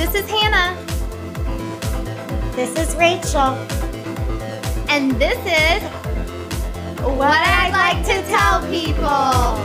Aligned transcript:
This 0.00 0.14
is 0.14 0.30
Hannah. 0.30 0.74
This 2.56 2.74
is 2.78 2.96
Rachel. 2.96 3.52
And 4.88 5.12
this 5.20 5.36
is 5.44 5.82
What 7.02 7.36
I'd 7.36 7.70
Like 7.70 8.06
to 8.06 8.22
Tell 8.30 8.62
People. 8.70 9.60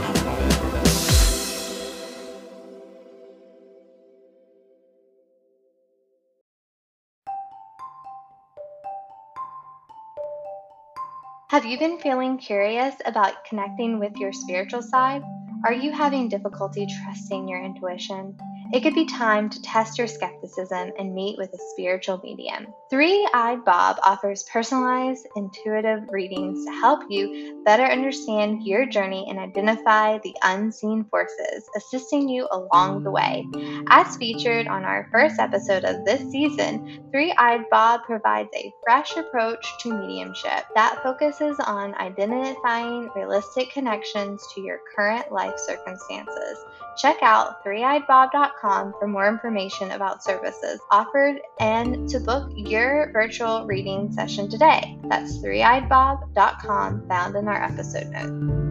Have 11.48 11.64
you 11.64 11.78
been 11.78 11.98
feeling 11.98 12.36
curious 12.36 12.94
about 13.06 13.46
connecting 13.46 13.98
with 13.98 14.14
your 14.18 14.34
spiritual 14.34 14.82
side? 14.82 15.22
Are 15.64 15.72
you 15.72 15.92
having 15.92 16.28
difficulty 16.28 16.86
trusting 17.02 17.48
your 17.48 17.64
intuition? 17.64 18.36
It 18.76 18.82
could 18.82 18.94
be 18.94 19.06
time 19.06 19.48
to 19.48 19.62
test 19.62 19.96
your 19.96 20.06
skepticism 20.06 20.92
and 20.98 21.14
meet 21.14 21.38
with 21.38 21.50
a 21.54 21.58
spiritual 21.70 22.20
medium. 22.22 22.66
Three 22.90 23.26
Eyed 23.32 23.64
Bob 23.64 23.96
offers 24.02 24.42
personalized, 24.52 25.26
intuitive 25.34 26.02
readings 26.10 26.62
to 26.66 26.72
help 26.72 27.00
you 27.08 27.62
better 27.64 27.84
understand 27.84 28.66
your 28.66 28.84
journey 28.84 29.24
and 29.30 29.38
identify 29.38 30.18
the 30.18 30.36
unseen 30.42 31.04
forces 31.04 31.64
assisting 31.74 32.28
you 32.28 32.46
along 32.52 33.02
the 33.02 33.10
way. 33.10 33.46
As 33.88 34.14
featured 34.18 34.68
on 34.68 34.84
our 34.84 35.08
first 35.10 35.38
episode 35.38 35.84
of 35.84 36.04
this 36.04 36.30
season, 36.30 37.00
Three 37.10 37.32
Eyed 37.38 37.64
Bob 37.70 38.02
provides 38.04 38.50
a 38.54 38.70
fresh 38.84 39.16
approach 39.16 39.66
to 39.84 39.94
mediumship 39.94 40.66
that 40.74 41.02
focuses 41.02 41.58
on 41.60 41.94
identifying 41.94 43.08
realistic 43.16 43.70
connections 43.70 44.46
to 44.54 44.60
your 44.60 44.80
current 44.94 45.32
life 45.32 45.56
circumstances. 45.56 46.58
Check 46.98 47.16
out 47.22 47.64
threeeyedbob.com 47.64 48.65
for 48.66 49.06
more 49.06 49.28
information 49.28 49.92
about 49.92 50.24
services 50.24 50.80
offered 50.90 51.40
and 51.60 52.08
to 52.08 52.18
book 52.18 52.50
your 52.56 53.12
virtual 53.12 53.64
reading 53.64 54.12
session 54.12 54.50
today. 54.50 54.98
That's 55.04 55.38
threeeyedbob.com, 55.38 57.08
found 57.08 57.36
in 57.36 57.46
our 57.46 57.62
episode 57.62 58.08
notes. 58.08 58.66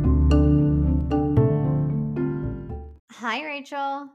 Hi, 3.13 3.45
Rachel. 3.45 4.09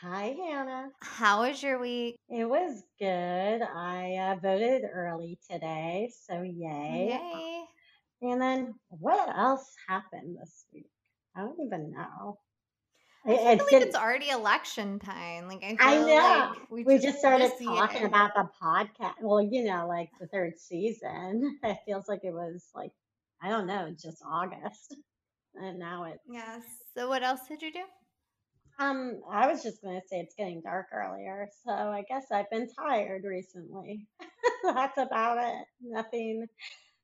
Hi, 0.00 0.34
Hannah. 0.46 0.88
How 1.00 1.42
was 1.42 1.62
your 1.62 1.78
week? 1.78 2.16
It 2.30 2.48
was 2.48 2.82
good. 2.98 3.62
I 3.62 4.16
uh, 4.16 4.36
voted 4.40 4.82
early 4.90 5.38
today, 5.50 6.10
so 6.26 6.40
yay. 6.42 7.18
Yay. 7.20 7.64
And 8.22 8.40
then 8.40 8.74
what 8.88 9.28
else 9.36 9.74
happened 9.86 10.38
this 10.40 10.64
week? 10.72 10.90
I 11.36 11.40
don't 11.40 11.60
even 11.60 11.92
know. 11.92 12.38
I 13.26 13.56
feel 13.56 13.66
like 13.72 13.86
it's 13.86 13.96
already 13.96 14.30
election 14.30 14.98
time. 14.98 15.48
Like 15.48 15.62
I, 15.62 15.76
I 15.80 15.94
know. 15.98 16.54
like 16.70 16.86
we 16.86 16.98
just 16.98 17.18
started 17.18 17.50
talking 17.62 18.04
about 18.04 18.30
the 18.34 18.48
podcast. 18.62 19.14
Well, 19.20 19.42
you 19.42 19.64
know, 19.64 19.86
like 19.86 20.10
the 20.20 20.26
third 20.28 20.58
season. 20.58 21.58
It 21.64 21.78
feels 21.86 22.08
like 22.08 22.20
it 22.24 22.32
was 22.32 22.64
like, 22.74 22.92
I 23.42 23.48
don't 23.48 23.66
know, 23.66 23.90
just 24.00 24.22
August. 24.26 24.96
And 25.54 25.78
now 25.78 26.04
it's, 26.04 26.22
Yes. 26.30 26.62
So 26.96 27.08
what 27.08 27.22
else 27.22 27.40
did 27.48 27.62
you 27.62 27.72
do? 27.72 27.82
um, 28.78 29.20
I 29.28 29.48
was 29.48 29.62
just 29.62 29.82
going 29.82 30.00
to 30.00 30.06
say 30.06 30.20
it's 30.20 30.34
getting 30.36 30.60
dark 30.60 30.86
earlier. 30.92 31.48
So 31.64 31.72
I 31.72 32.04
guess 32.08 32.26
I've 32.30 32.48
been 32.50 32.68
tired 32.72 33.24
recently. 33.24 34.06
That's 34.62 34.96
about 34.98 35.38
it. 35.38 35.64
Nothing 35.82 36.46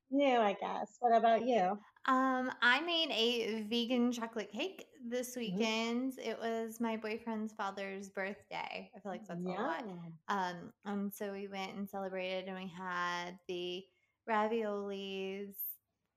new, 0.09 0.37
I 0.37 0.55
guess. 0.59 0.95
What 0.99 1.17
about 1.17 1.45
you? 1.45 1.77
Um, 2.07 2.51
I 2.61 2.81
made 2.81 3.09
a 3.11 3.63
vegan 3.63 4.11
chocolate 4.11 4.51
cake 4.51 4.85
this 5.03 5.35
Mhm. 5.45 5.65
weekend. 5.65 6.19
It 6.19 6.37
was 6.39 6.79
my 6.79 6.97
boyfriend's 6.97 7.53
father's 7.53 8.09
birthday. 8.09 8.91
I 8.95 8.99
feel 8.99 9.11
like 9.11 9.27
that's 9.27 9.45
a 9.45 9.51
lot. 9.51 9.85
Um, 10.27 10.71
and 10.85 11.13
so 11.13 11.31
we 11.31 11.47
went 11.47 11.75
and 11.75 11.89
celebrated, 11.89 12.45
and 12.47 12.57
we 12.57 12.67
had 12.69 13.39
the 13.47 13.83
raviolis 14.29 15.55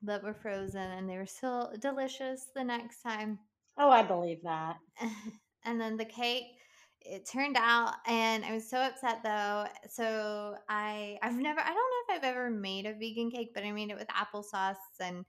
that 0.03 0.23
were 0.23 0.35
frozen, 0.35 0.91
and 0.91 1.09
they 1.09 1.17
were 1.17 1.27
still 1.27 1.73
delicious 1.81 2.47
the 2.55 2.65
next 2.65 3.01
time. 3.03 3.39
Oh, 3.79 3.89
I 3.89 4.03
believe 4.03 4.43
that. 4.43 4.79
and 5.65 5.81
then 5.81 5.97
the 5.97 6.05
cake 6.05 6.47
it 7.01 7.25
turned 7.27 7.57
out 7.57 7.95
and 8.07 8.45
i 8.45 8.53
was 8.53 8.69
so 8.69 8.79
upset 8.79 9.23
though 9.23 9.67
so 9.89 10.57
i 10.69 11.17
i've 11.23 11.37
never 11.39 11.61
i 11.61 11.67
don't 11.67 11.75
know 11.77 12.15
if 12.15 12.19
i've 12.19 12.25
ever 12.29 12.51
made 12.51 12.87
a 12.87 12.93
vegan 12.95 13.31
cake 13.31 13.51
but 13.55 13.62
i 13.65 13.71
made 13.71 13.91
it 13.91 13.97
with 13.97 14.09
applesauce 14.09 14.75
and 15.01 15.25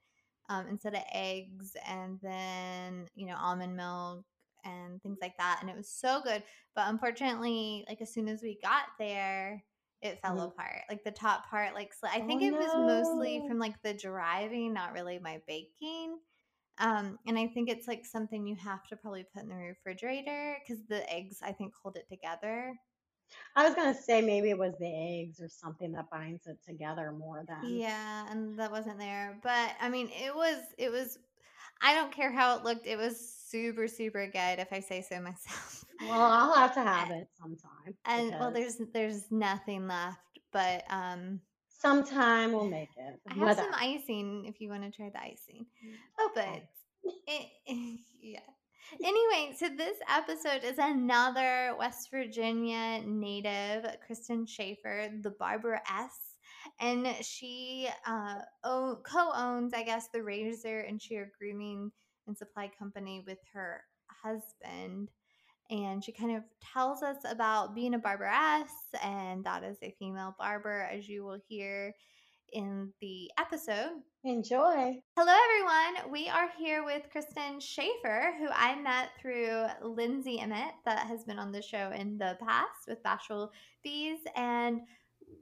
um, 0.50 0.66
instead 0.68 0.94
of 0.94 1.02
eggs 1.14 1.76
and 1.88 2.20
then 2.22 3.06
you 3.16 3.26
know 3.26 3.36
almond 3.38 3.76
milk 3.76 4.24
and 4.64 5.02
things 5.02 5.18
like 5.22 5.36
that 5.38 5.60
and 5.62 5.70
it 5.70 5.76
was 5.76 5.88
so 5.88 6.20
good 6.22 6.42
but 6.76 6.88
unfortunately 6.88 7.84
like 7.88 8.02
as 8.02 8.12
soon 8.12 8.28
as 8.28 8.42
we 8.42 8.58
got 8.62 8.84
there 8.98 9.64
it 10.02 10.20
fell 10.22 10.40
Mhm. 10.40 10.50
apart 10.52 10.82
like 10.90 11.04
the 11.04 11.12
top 11.12 11.48
part 11.50 11.74
like 11.74 11.92
sli- 11.92 12.10
i 12.14 12.20
Oh, 12.20 12.26
think 12.26 12.42
it 12.42 12.54
was 12.54 12.76
mostly 12.76 13.44
from 13.48 13.58
like 13.58 13.80
the 13.82 13.94
driving 13.94 14.74
not 14.74 14.92
really 14.94 15.18
my 15.20 15.40
baking 15.48 16.18
um, 16.78 17.18
and 17.26 17.38
I 17.38 17.46
think 17.48 17.68
it's 17.68 17.88
like 17.88 18.06
something 18.06 18.46
you 18.46 18.56
have 18.56 18.86
to 18.88 18.96
probably 18.96 19.24
put 19.34 19.42
in 19.42 19.50
the 19.50 19.56
refrigerator 19.56 20.56
because 20.60 20.82
the 20.88 21.08
eggs, 21.12 21.38
I 21.42 21.52
think, 21.52 21.74
hold 21.82 21.96
it 21.96 22.08
together. 22.08 22.74
I 23.56 23.66
was 23.66 23.74
going 23.74 23.92
to 23.94 24.00
say 24.00 24.20
maybe 24.22 24.50
it 24.50 24.58
was 24.58 24.74
the 24.78 25.20
eggs 25.22 25.40
or 25.40 25.48
something 25.48 25.92
that 25.92 26.10
binds 26.10 26.46
it 26.46 26.58
together 26.66 27.12
more 27.12 27.44
than. 27.46 27.58
Yeah, 27.78 28.26
and 28.30 28.58
that 28.58 28.70
wasn't 28.70 28.98
there. 28.98 29.38
But 29.42 29.70
I 29.80 29.88
mean, 29.88 30.08
it 30.08 30.34
was, 30.34 30.58
it 30.78 30.90
was, 30.90 31.18
I 31.82 31.94
don't 31.94 32.12
care 32.12 32.32
how 32.32 32.56
it 32.56 32.64
looked. 32.64 32.86
It 32.86 32.96
was 32.96 33.18
super, 33.48 33.88
super 33.88 34.26
good, 34.26 34.58
if 34.58 34.72
I 34.72 34.80
say 34.80 35.02
so 35.02 35.20
myself. 35.20 35.84
Well, 36.02 36.18
I'll 36.22 36.54
have 36.54 36.72
to 36.76 36.80
have 36.82 37.10
it 37.10 37.28
sometime. 37.38 37.94
And 38.06 38.30
well, 38.40 38.50
there's, 38.50 38.80
there's 38.94 39.30
nothing 39.30 39.86
left, 39.86 40.16
but 40.50 40.82
um, 40.88 41.40
sometime 41.68 42.52
we'll 42.52 42.70
make 42.70 42.88
it. 42.96 43.20
I 43.28 43.34
have 43.34 43.42
Whether- 43.42 43.62
some 43.64 43.74
icing 43.74 44.46
if 44.46 44.62
you 44.62 44.70
want 44.70 44.84
to 44.84 44.90
try 44.90 45.10
the 45.10 45.20
icing. 45.20 45.66
Oh, 46.18 46.30
but 46.34 46.64
it, 47.26 47.46
yeah. 48.22 48.40
Anyway, 48.98 49.54
so 49.56 49.68
this 49.68 49.98
episode 50.08 50.64
is 50.64 50.78
another 50.78 51.76
West 51.78 52.10
Virginia 52.10 53.00
native, 53.06 53.86
Kristen 54.04 54.44
Schaefer, 54.46 55.08
the 55.22 55.30
Barberess 55.30 56.36
And 56.80 57.06
she 57.22 57.88
uh, 58.06 58.40
co 58.64 59.30
owns, 59.34 59.74
I 59.74 59.84
guess, 59.84 60.08
the 60.12 60.22
Razor 60.22 60.80
and 60.80 61.00
Shear 61.00 61.30
Grooming 61.38 61.92
and 62.26 62.36
Supply 62.36 62.70
Company 62.78 63.22
with 63.26 63.38
her 63.52 63.82
husband. 64.22 65.10
And 65.70 66.02
she 66.02 66.10
kind 66.10 66.36
of 66.36 66.42
tells 66.72 67.02
us 67.02 67.18
about 67.30 67.76
being 67.76 67.94
a 67.94 67.98
barberess, 67.98 68.72
and 69.04 69.44
that 69.44 69.62
is 69.62 69.78
a 69.82 69.94
female 70.00 70.34
barber, 70.36 70.88
as 70.92 71.08
you 71.08 71.24
will 71.24 71.38
hear 71.48 71.94
in 72.52 72.92
the 73.00 73.30
episode. 73.38 73.90
Enjoy. 74.24 75.00
Hello, 75.16 75.32
everyone. 75.44 76.12
We 76.12 76.28
are 76.28 76.50
here 76.58 76.84
with 76.84 77.08
Kristen 77.10 77.60
Schaefer, 77.60 78.34
who 78.38 78.48
I 78.50 78.78
met 78.80 79.10
through 79.20 79.64
Lindsay 79.82 80.40
Emmett, 80.40 80.74
that 80.84 81.06
has 81.06 81.24
been 81.24 81.38
on 81.38 81.52
the 81.52 81.62
show 81.62 81.90
in 81.94 82.18
the 82.18 82.36
past 82.46 82.86
with 82.86 83.02
Bashful 83.02 83.50
Bees. 83.82 84.18
And 84.36 84.82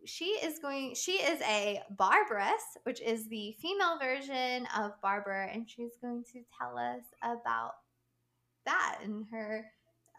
she 0.05 0.27
is 0.27 0.59
going, 0.59 0.95
she 0.95 1.13
is 1.13 1.41
a 1.43 1.83
barberess, 1.91 2.63
which 2.85 3.01
is 3.01 3.29
the 3.29 3.57
female 3.61 3.99
version 3.99 4.69
of 4.77 4.93
barber. 5.03 5.51
And 5.53 5.69
she's 5.69 5.97
going 6.01 6.25
to 6.33 6.43
tell 6.61 6.79
us 6.79 7.03
about 7.23 7.73
that 8.65 9.01
and 9.03 9.27
her. 9.33 9.65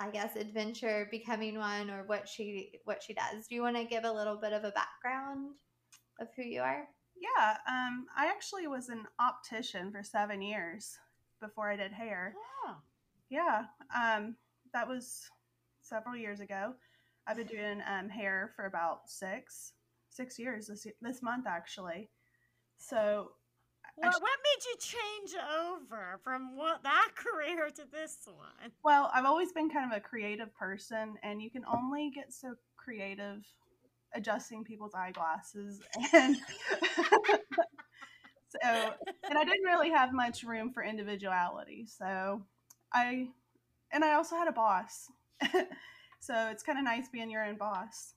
I 0.01 0.09
guess 0.11 0.37
adventure 0.37 1.09
becoming 1.11 1.57
one 1.57 1.89
or 1.89 2.03
what 2.05 2.25
she 2.29 2.79
what 2.85 3.03
she 3.03 3.13
does. 3.13 3.47
Do 3.49 3.55
you 3.55 3.61
want 3.61 3.75
to 3.75 3.83
give 3.83 4.05
a 4.05 4.11
little 4.11 4.37
bit 4.37 4.53
of 4.53 4.63
a 4.63 4.71
background 4.71 5.55
of 6.19 6.27
who 6.35 6.43
you 6.43 6.61
are? 6.61 6.87
Yeah, 7.19 7.57
um, 7.67 8.05
I 8.17 8.27
actually 8.27 8.67
was 8.67 8.89
an 8.89 9.03
optician 9.19 9.91
for 9.91 10.03
seven 10.03 10.41
years 10.41 10.97
before 11.41 11.69
I 11.69 11.75
did 11.75 11.91
hair. 11.91 12.33
Oh, 12.65 12.75
Yeah, 13.29 13.65
um, 13.95 14.35
that 14.73 14.87
was 14.87 15.29
several 15.81 16.15
years 16.15 16.39
ago. 16.39 16.73
I've 17.27 17.37
been 17.37 17.47
doing 17.47 17.81
um, 17.87 18.09
hair 18.09 18.51
for 18.55 18.65
about 18.65 19.09
six, 19.09 19.73
six 20.09 20.39
years 20.39 20.67
this 20.67 20.87
this 21.01 21.21
month 21.21 21.45
actually. 21.47 22.09
So, 22.77 23.31
Well, 23.97 24.09
Actu- 24.09 24.21
what 24.21 24.39
made 24.43 24.65
you 24.65 24.75
change 24.79 25.35
over 25.61 26.19
from 26.23 26.55
what 26.55 26.83
that 26.83 27.09
career 27.15 27.69
to 27.69 27.83
this 27.91 28.17
one? 28.25 28.71
well, 28.83 29.11
I've 29.13 29.25
always 29.25 29.51
been 29.51 29.69
kind 29.69 29.91
of 29.91 29.97
a 29.97 30.01
creative 30.01 30.53
person, 30.55 31.15
and 31.23 31.41
you 31.41 31.49
can 31.51 31.65
only 31.65 32.11
get 32.15 32.31
so 32.33 32.55
creative 32.77 33.43
adjusting 34.15 34.63
people's 34.63 34.93
eyeglasses 34.93 35.81
and. 36.13 36.37
So, 38.49 38.59
and 38.63 39.37
I 39.37 39.43
didn't 39.43 39.63
really 39.63 39.91
have 39.91 40.11
much 40.11 40.43
room 40.43 40.71
for 40.71 40.83
individuality. 40.83 41.85
So, 41.85 42.41
I, 42.91 43.27
and 43.91 44.03
I 44.03 44.13
also 44.13 44.35
had 44.35 44.47
a 44.47 44.51
boss. 44.51 45.11
so 46.19 46.33
it's 46.49 46.63
kind 46.63 46.79
of 46.79 46.83
nice 46.83 47.09
being 47.09 47.29
your 47.29 47.45
own 47.45 47.57
boss. 47.57 48.15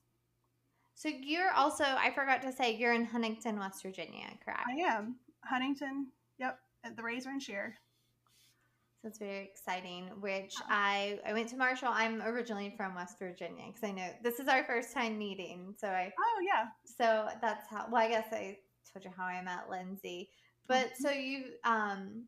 So 0.95 1.09
you're 1.09 1.51
also, 1.51 1.83
I 1.83 2.11
forgot 2.15 2.41
to 2.43 2.51
say, 2.51 2.75
you're 2.75 2.93
in 2.93 3.05
Huntington, 3.05 3.59
West 3.59 3.83
Virginia, 3.83 4.25
correct? 4.43 4.63
I 4.67 4.95
am 4.95 5.17
Huntington. 5.43 6.07
Yep, 6.39 6.57
at 6.83 6.97
the 6.97 7.03
Razor 7.03 7.29
and 7.29 7.41
Shear. 7.41 7.75
It's 9.03 9.19
very 9.19 9.43
exciting. 9.43 10.09
Which 10.19 10.53
I 10.69 11.19
I 11.27 11.33
went 11.33 11.49
to 11.49 11.57
Marshall. 11.57 11.89
I'm 11.91 12.21
originally 12.21 12.73
from 12.77 12.95
West 12.95 13.19
Virginia 13.19 13.65
because 13.67 13.83
I 13.83 13.91
know 13.91 14.09
this 14.23 14.39
is 14.39 14.47
our 14.47 14.63
first 14.63 14.93
time 14.93 15.17
meeting. 15.17 15.75
So 15.77 15.87
I 15.87 16.11
Oh 16.17 16.41
yeah. 16.41 16.65
so 16.85 17.27
that's 17.41 17.67
how. 17.69 17.87
Well, 17.91 18.01
I 18.01 18.09
guess 18.09 18.27
I 18.31 18.57
told 18.91 19.03
you 19.05 19.11
how 19.15 19.25
I 19.25 19.41
met 19.43 19.69
Lindsay. 19.69 20.29
But 20.67 20.91
so 20.97 21.11
you 21.11 21.45
um. 21.63 22.27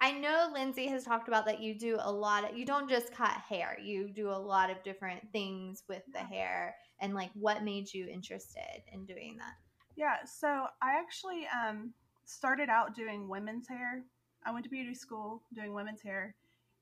I 0.00 0.10
know 0.10 0.50
Lindsay 0.52 0.88
has 0.88 1.04
talked 1.04 1.28
about 1.28 1.46
that 1.46 1.60
you 1.60 1.78
do 1.78 1.96
a 2.00 2.10
lot 2.10 2.42
of, 2.50 2.58
you 2.58 2.66
don't 2.66 2.90
just 2.90 3.14
cut 3.14 3.30
hair, 3.48 3.78
you 3.80 4.08
do 4.08 4.30
a 4.30 4.34
lot 4.34 4.68
of 4.68 4.82
different 4.82 5.22
things 5.30 5.84
with 5.88 6.02
the 6.12 6.18
hair 6.18 6.74
and 7.00 7.14
like 7.14 7.30
what 7.34 7.62
made 7.62 7.92
you 7.94 8.08
interested 8.08 8.82
in 8.92 9.04
doing 9.04 9.36
that? 9.38 9.54
Yeah, 9.94 10.16
so 10.24 10.66
I 10.82 10.98
actually 10.98 11.46
um, 11.46 11.92
started 12.24 12.68
out 12.68 12.96
doing 12.96 13.28
women's 13.28 13.68
hair. 13.68 14.02
I 14.44 14.52
went 14.52 14.64
to 14.64 14.70
beauty 14.70 14.94
school 14.94 15.42
doing 15.54 15.74
women's 15.74 16.02
hair, 16.02 16.34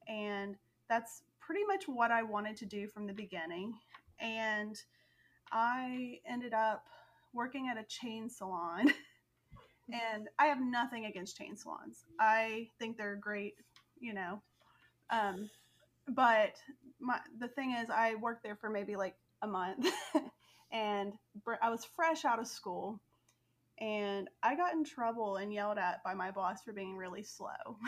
and 0.09 0.57
that's 0.89 1.23
pretty 1.41 1.65
much 1.65 1.85
what 1.87 2.11
I 2.11 2.23
wanted 2.23 2.57
to 2.59 2.67
do 2.67 2.89
from 2.89 3.07
the 3.07 3.13
beginning. 3.13 3.75
And 4.19 4.77
I 5.53 6.19
ended 6.27 6.55
up 6.55 6.85
working 7.33 7.69
at 7.69 7.79
a 7.79 7.85
chain 7.85 8.29
salon. 8.29 8.93
and 9.93 10.29
I 10.39 10.47
have 10.47 10.61
nothing 10.61 11.07
against 11.07 11.37
chain 11.37 11.57
salons. 11.57 12.05
I 12.19 12.69
think 12.79 12.97
they're 12.97 13.17
great, 13.17 13.55
you 13.99 14.15
know. 14.15 14.43
Um, 15.11 15.51
but 16.09 16.57
my 17.01 17.19
the 17.39 17.49
thing 17.49 17.73
is, 17.73 17.91
I 17.91 18.15
worked 18.17 18.43
there 18.43 18.57
for 18.57 18.71
maybe 18.71 18.97
like 18.97 19.17
a 19.43 19.47
month, 19.47 19.87
and 20.73 21.13
I 21.63 21.71
was 21.71 21.85
fresh 21.85 22.25
out 22.25 22.39
of 22.39 22.47
school, 22.47 23.01
and 23.81 24.29
I 24.43 24.57
got 24.57 24.75
in 24.75 24.85
trouble 24.85 25.37
and 25.37 25.53
yelled 25.53 25.79
at 25.79 26.03
by 26.05 26.15
my 26.15 26.31
boss 26.31 26.63
for 26.63 26.73
being 26.73 26.97
really 26.97 27.23
slow. 27.23 27.79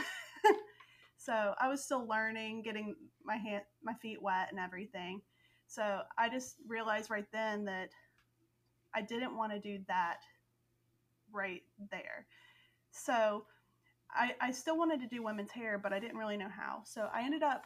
so 1.19 1.55
I 1.61 1.69
was 1.69 1.85
still 1.85 2.07
learning, 2.09 2.63
getting 2.63 2.97
my 3.25 3.37
hand, 3.37 3.63
my 3.83 3.95
feet 3.95 4.23
wet, 4.23 4.49
and 4.51 4.59
everything. 4.59 5.21
So 5.67 6.01
I 6.19 6.29
just 6.29 6.57
realized 6.67 7.11
right 7.11 7.27
then 7.33 7.67
that 7.67 7.91
I 8.95 9.03
didn't 9.03 9.37
want 9.37 9.53
to 9.53 9.59
do 9.59 9.79
that 9.89 10.19
right 11.33 11.63
there. 11.91 12.27
So 12.91 13.45
I, 14.15 14.33
I 14.41 14.51
still 14.51 14.79
wanted 14.79 15.01
to 15.01 15.07
do 15.07 15.23
women's 15.23 15.51
hair, 15.51 15.79
but 15.79 15.93
I 15.93 15.99
didn't 15.99 16.19
really 16.19 16.37
know 16.37 16.51
how. 16.55 16.83
So 16.85 17.09
I 17.15 17.23
ended 17.25 17.43
up 17.43 17.65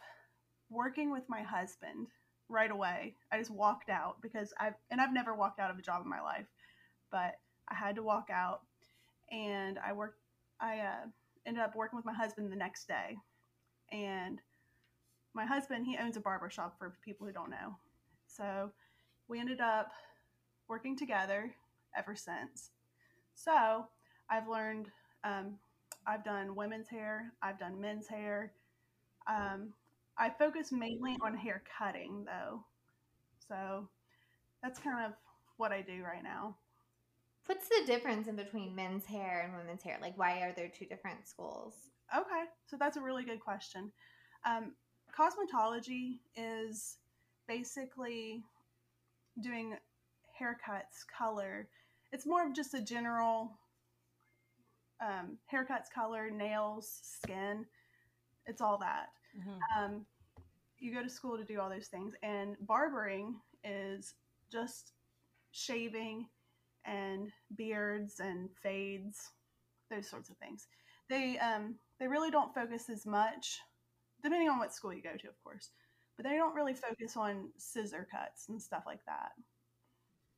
working 0.70 1.12
with 1.12 1.24
my 1.28 1.42
husband 1.42 2.08
right 2.48 2.70
away. 2.70 3.14
I 3.32 3.38
just 3.38 3.50
walked 3.50 3.88
out 3.88 4.16
because 4.22 4.52
I've, 4.60 4.74
and 4.90 5.00
I've 5.00 5.12
never 5.12 5.34
walked 5.34 5.58
out 5.58 5.70
of 5.70 5.78
a 5.78 5.82
job 5.82 6.02
in 6.02 6.08
my 6.08 6.20
life, 6.20 6.46
but 7.10 7.34
I 7.68 7.74
had 7.74 7.96
to 7.96 8.02
walk 8.02 8.28
out 8.30 8.62
and 9.30 9.78
I 9.78 9.92
worked, 9.92 10.20
I 10.60 10.78
uh, 10.78 11.06
ended 11.46 11.62
up 11.62 11.74
working 11.74 11.96
with 11.96 12.06
my 12.06 12.14
husband 12.14 12.50
the 12.50 12.56
next 12.56 12.88
day. 12.88 13.16
And 13.92 14.40
my 15.34 15.44
husband, 15.44 15.86
he 15.86 15.98
owns 15.98 16.16
a 16.16 16.20
barber 16.20 16.50
shop 16.50 16.76
for 16.78 16.96
people 17.04 17.26
who 17.26 17.32
don't 17.32 17.50
know. 17.50 17.76
So 18.26 18.70
we 19.28 19.40
ended 19.40 19.60
up 19.60 19.90
working 20.68 20.96
together 20.96 21.54
ever 21.96 22.14
since. 22.14 22.70
So 23.34 23.86
I've 24.30 24.48
learned, 24.48 24.90
um, 25.24 25.58
I've 26.06 26.24
done 26.24 26.54
women's 26.54 26.88
hair, 26.88 27.32
I've 27.42 27.58
done 27.58 27.80
men's 27.80 28.06
hair. 28.08 28.52
Um, 29.28 29.72
I 30.18 30.30
focus 30.30 30.72
mainly 30.72 31.16
on 31.20 31.36
hair 31.36 31.62
cutting 31.78 32.24
though. 32.24 32.64
So 33.48 33.88
that's 34.62 34.78
kind 34.78 35.04
of 35.04 35.12
what 35.56 35.72
I 35.72 35.82
do 35.82 36.02
right 36.02 36.22
now. 36.22 36.56
What's 37.46 37.68
the 37.68 37.86
difference 37.86 38.26
in 38.28 38.36
between 38.36 38.74
men's 38.74 39.04
hair 39.04 39.42
and 39.44 39.56
women's 39.56 39.82
hair? 39.82 39.98
Like, 40.00 40.18
why 40.18 40.40
are 40.40 40.52
there 40.54 40.68
two 40.68 40.84
different 40.84 41.26
schools? 41.28 41.74
Okay, 42.14 42.44
so 42.66 42.76
that's 42.78 42.96
a 42.96 43.00
really 43.00 43.24
good 43.24 43.40
question. 43.40 43.92
Um, 44.44 44.72
cosmetology 45.16 46.18
is 46.36 46.98
basically 47.46 48.42
doing 49.40 49.76
haircuts, 50.40 51.06
color. 51.16 51.68
It's 52.12 52.26
more 52.26 52.46
of 52.46 52.54
just 52.54 52.74
a 52.74 52.80
general 52.80 53.58
um, 55.00 55.38
haircuts, 55.52 55.90
color, 55.94 56.30
nails, 56.30 57.00
skin. 57.02 57.64
It's 58.46 58.60
all 58.60 58.78
that. 58.78 59.08
Mhm. 59.36 59.58
Um, 59.76 60.06
you 60.78 60.92
go 60.92 61.02
to 61.02 61.08
school 61.08 61.36
to 61.36 61.44
do 61.44 61.60
all 61.60 61.68
those 61.70 61.88
things, 61.88 62.14
and 62.22 62.56
barbering 62.60 63.40
is 63.64 64.14
just 64.50 64.92
shaving 65.50 66.28
and 66.86 67.30
beards 67.56 68.20
and 68.20 68.48
fades, 68.62 69.18
those 69.90 70.08
sorts 70.08 70.30
of 70.30 70.36
things. 70.38 70.66
They 71.08 71.38
um, 71.38 71.76
they 72.00 72.08
really 72.08 72.30
don't 72.30 72.54
focus 72.54 72.88
as 72.90 73.06
much, 73.06 73.58
depending 74.22 74.48
on 74.48 74.58
what 74.58 74.74
school 74.74 74.92
you 74.92 75.02
go 75.02 75.16
to, 75.18 75.28
of 75.28 75.42
course. 75.42 75.70
But 76.16 76.24
they 76.24 76.36
don't 76.36 76.54
really 76.54 76.74
focus 76.74 77.16
on 77.16 77.50
scissor 77.58 78.06
cuts 78.10 78.48
and 78.48 78.60
stuff 78.60 78.84
like 78.86 79.04
that. 79.06 79.32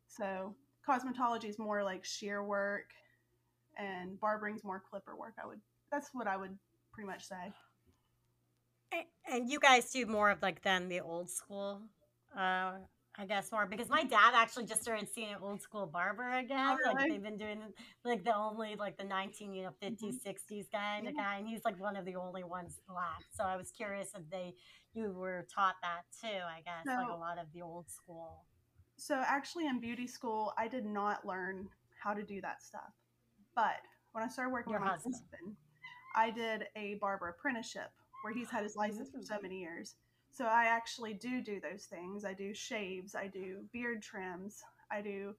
So 0.09 0.55
cosmetology 0.89 1.49
is 1.49 1.59
more 1.59 1.83
like 1.85 2.05
shear 2.05 2.43
work, 2.43 2.91
and 3.79 4.19
barbering's 4.21 4.65
more 4.65 4.83
clipper 4.91 5.17
work. 5.17 5.35
I 5.43 5.47
would 5.47 5.61
that's 5.91 6.11
what 6.13 6.27
I 6.27 6.37
would 6.37 6.57
pretty 6.93 7.07
much 7.07 7.27
say. 7.27 7.53
A- 8.93 9.07
And 9.33 9.51
you 9.51 9.61
guys 9.61 9.91
do 9.93 10.07
more 10.07 10.31
of 10.31 10.43
like 10.43 10.63
than 10.63 10.89
the 10.89 11.01
old 11.01 11.31
school, 11.31 11.83
uh, 12.37 12.73
I 13.21 13.27
guess 13.27 13.51
more 13.51 13.67
because 13.67 13.89
my 13.89 14.05
dad 14.05 14.33
actually 14.35 14.65
just 14.65 14.81
started 14.81 15.09
seeing 15.13 15.31
an 15.33 15.39
old 15.43 15.61
school 15.61 15.87
barber 15.87 16.31
oh, 16.35 16.39
again. 16.39 16.77
Like 16.87 16.99
really? 16.99 17.11
they've 17.11 17.23
been 17.23 17.37
doing 17.37 17.61
like 18.05 18.25
the 18.25 18.35
only 18.35 18.77
like 18.77 18.97
the 18.97 19.05
nineteen 19.05 19.53
you 19.53 19.65
know 19.65 19.73
50s 19.83 20.23
60s 20.25 20.67
guy 20.71 21.01
the 21.01 21.07
Yeah. 21.07 21.13
guy, 21.17 21.37
and 21.39 21.49
he's 21.49 21.65
like 21.65 21.79
one 21.81 21.97
of 21.97 22.05
the 22.05 22.15
only 22.15 22.45
ones 22.45 22.79
left. 22.89 23.27
So 23.35 23.43
I 23.43 23.57
was 23.57 23.73
curious 23.73 24.11
if 24.15 24.23
they 24.31 24.55
you 24.95 25.11
were 25.11 25.47
taught 25.53 25.75
that 25.83 26.03
too. 26.21 26.29
I 26.29 26.61
guess 26.65 26.87
like 26.87 27.09
a 27.11 27.17
lot 27.17 27.39
of 27.39 27.47
the 27.53 27.61
old 27.63 27.91
school. 27.91 28.45
So 28.97 29.21
actually 29.27 29.67
in 29.67 29.81
beauty 29.81 30.07
school, 30.07 30.53
I 30.57 30.69
did 30.69 30.87
not 30.87 31.27
learn 31.27 31.69
how 32.01 32.15
to 32.15 32.23
do 32.23 32.41
that 32.43 32.63
stuff. 32.63 32.95
But 33.57 33.81
when 34.13 34.23
I 34.23 34.29
started 34.29 34.53
working 34.53 34.71
Your 34.73 34.81
with 34.81 34.87
my 34.87 34.93
husband. 34.93 35.15
husband, 35.15 35.57
I 36.15 36.31
did 36.31 36.67
a 36.77 36.95
barber 37.01 37.29
apprenticeship 37.31 37.91
where 38.23 38.33
he's 38.33 38.49
had 38.49 38.63
his 38.63 38.77
license 38.77 39.11
for 39.11 39.23
so 39.23 39.39
many 39.43 39.61
years. 39.61 39.97
So 40.31 40.45
I 40.47 40.65
actually 40.67 41.15
do 41.15 41.41
do 41.43 41.61
those 41.61 41.85
things. 41.85 42.25
I 42.25 42.33
do 42.33 42.55
shaves, 42.55 43.15
I 43.15 43.27
do 43.27 43.65
beard 43.73 44.03
trims, 44.03 44.63
I 44.91 45.01
do 45.01 45.35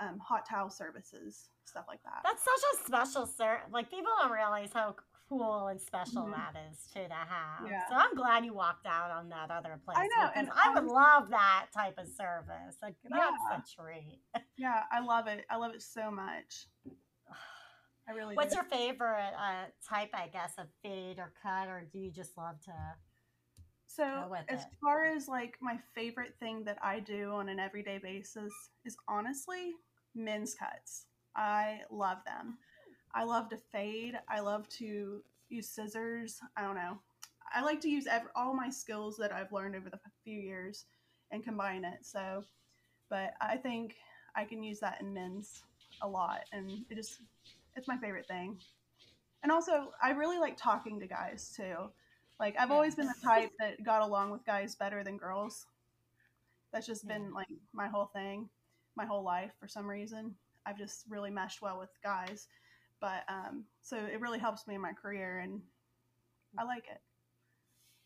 um, 0.00 0.18
hot 0.18 0.46
towel 0.48 0.68
services, 0.70 1.48
stuff 1.64 1.84
like 1.88 2.02
that. 2.02 2.20
That's 2.24 2.42
such 2.44 2.62
a 2.80 2.84
special 2.86 3.26
sir. 3.26 3.60
Like 3.70 3.90
people 3.90 4.10
don't 4.20 4.32
realize 4.32 4.70
how 4.74 4.96
cool 5.28 5.68
and 5.68 5.80
special 5.80 6.24
Mhm. 6.24 6.32
that 6.34 6.54
is 6.70 6.86
too 6.92 7.06
to 7.08 7.14
have. 7.14 7.66
Yeah. 7.70 7.88
So 7.88 7.94
I'm 7.94 8.14
glad 8.14 8.44
you 8.44 8.52
walked 8.52 8.86
out 8.86 9.10
on 9.10 9.30
that 9.30 9.50
other 9.50 9.80
place. 9.82 9.96
I 9.98 10.06
know, 10.08 10.30
and 10.34 10.50
I 10.52 10.68
would 10.70 10.78
honest- 10.80 10.94
love 10.94 11.30
that 11.30 11.68
type 11.72 11.96
of 11.96 12.06
service. 12.08 12.76
Like 12.82 12.96
Yeah. 13.10 13.30
that's 13.50 13.70
a 13.72 13.76
treat. 13.82 14.20
yeah, 14.56 14.82
I 14.92 15.00
love 15.00 15.26
it. 15.28 15.46
I 15.48 15.56
love 15.56 15.74
it 15.74 15.80
so 15.82 16.10
much. 16.10 16.66
I 18.06 18.12
really 18.12 18.34
What's 18.36 18.50
do. 18.52 18.56
your 18.56 18.64
favorite 18.64 19.32
uh, 19.38 19.64
type, 19.88 20.10
I 20.12 20.28
guess, 20.28 20.58
of 20.58 20.66
fade 20.82 21.18
or 21.18 21.32
cut, 21.42 21.68
or 21.68 21.86
do 21.90 21.98
you 21.98 22.10
just 22.10 22.36
love 22.36 22.60
to? 22.62 22.94
So, 23.94 24.34
as 24.48 24.62
it. 24.62 24.66
far 24.82 25.04
as 25.04 25.28
like 25.28 25.56
my 25.60 25.78
favorite 25.94 26.34
thing 26.40 26.64
that 26.64 26.78
I 26.82 26.98
do 27.00 27.30
on 27.32 27.48
an 27.48 27.60
everyday 27.60 27.98
basis 27.98 28.52
is 28.84 28.96
honestly 29.08 29.72
men's 30.16 30.54
cuts. 30.54 31.06
I 31.36 31.80
love 31.90 32.18
them. 32.26 32.58
I 33.14 33.22
love 33.24 33.48
to 33.50 33.56
fade. 33.70 34.18
I 34.28 34.40
love 34.40 34.68
to 34.80 35.22
use 35.48 35.68
scissors. 35.68 36.40
I 36.56 36.62
don't 36.62 36.74
know. 36.74 36.98
I 37.54 37.62
like 37.62 37.80
to 37.82 37.88
use 37.88 38.06
ev- 38.08 38.30
all 38.34 38.54
my 38.54 38.68
skills 38.68 39.16
that 39.18 39.32
I've 39.32 39.52
learned 39.52 39.76
over 39.76 39.90
the 39.90 40.00
few 40.24 40.40
years 40.40 40.86
and 41.30 41.44
combine 41.44 41.84
it. 41.84 41.98
So, 42.02 42.42
but 43.10 43.34
I 43.40 43.56
think 43.56 43.94
I 44.34 44.44
can 44.44 44.62
use 44.62 44.80
that 44.80 45.00
in 45.00 45.14
men's 45.14 45.62
a 46.02 46.08
lot, 46.08 46.40
and 46.52 46.70
it 46.90 46.96
just 46.96 47.20
it's 47.76 47.86
my 47.86 47.96
favorite 47.98 48.26
thing. 48.26 48.58
And 49.44 49.52
also, 49.52 49.92
I 50.02 50.10
really 50.10 50.38
like 50.38 50.56
talking 50.56 50.98
to 50.98 51.06
guys 51.06 51.52
too. 51.56 51.90
Like 52.40 52.56
I've 52.58 52.70
always 52.70 52.94
been 52.94 53.06
the 53.06 53.14
type 53.22 53.50
that 53.60 53.82
got 53.84 54.02
along 54.02 54.30
with 54.30 54.44
guys 54.44 54.74
better 54.74 55.04
than 55.04 55.16
girls. 55.16 55.66
That's 56.72 56.86
just 56.86 57.06
been 57.06 57.32
like 57.32 57.46
my 57.72 57.86
whole 57.86 58.06
thing, 58.06 58.48
my 58.96 59.04
whole 59.04 59.22
life 59.22 59.52
for 59.60 59.68
some 59.68 59.88
reason. 59.88 60.34
I've 60.66 60.78
just 60.78 61.04
really 61.08 61.30
meshed 61.30 61.62
well 61.62 61.78
with 61.78 61.90
guys. 62.02 62.48
But 63.00 63.22
um 63.28 63.64
so 63.82 63.96
it 63.96 64.20
really 64.20 64.38
helps 64.38 64.66
me 64.66 64.74
in 64.74 64.80
my 64.80 64.92
career 64.92 65.38
and 65.38 65.60
I 66.58 66.64
like 66.64 66.86
it. 66.90 67.00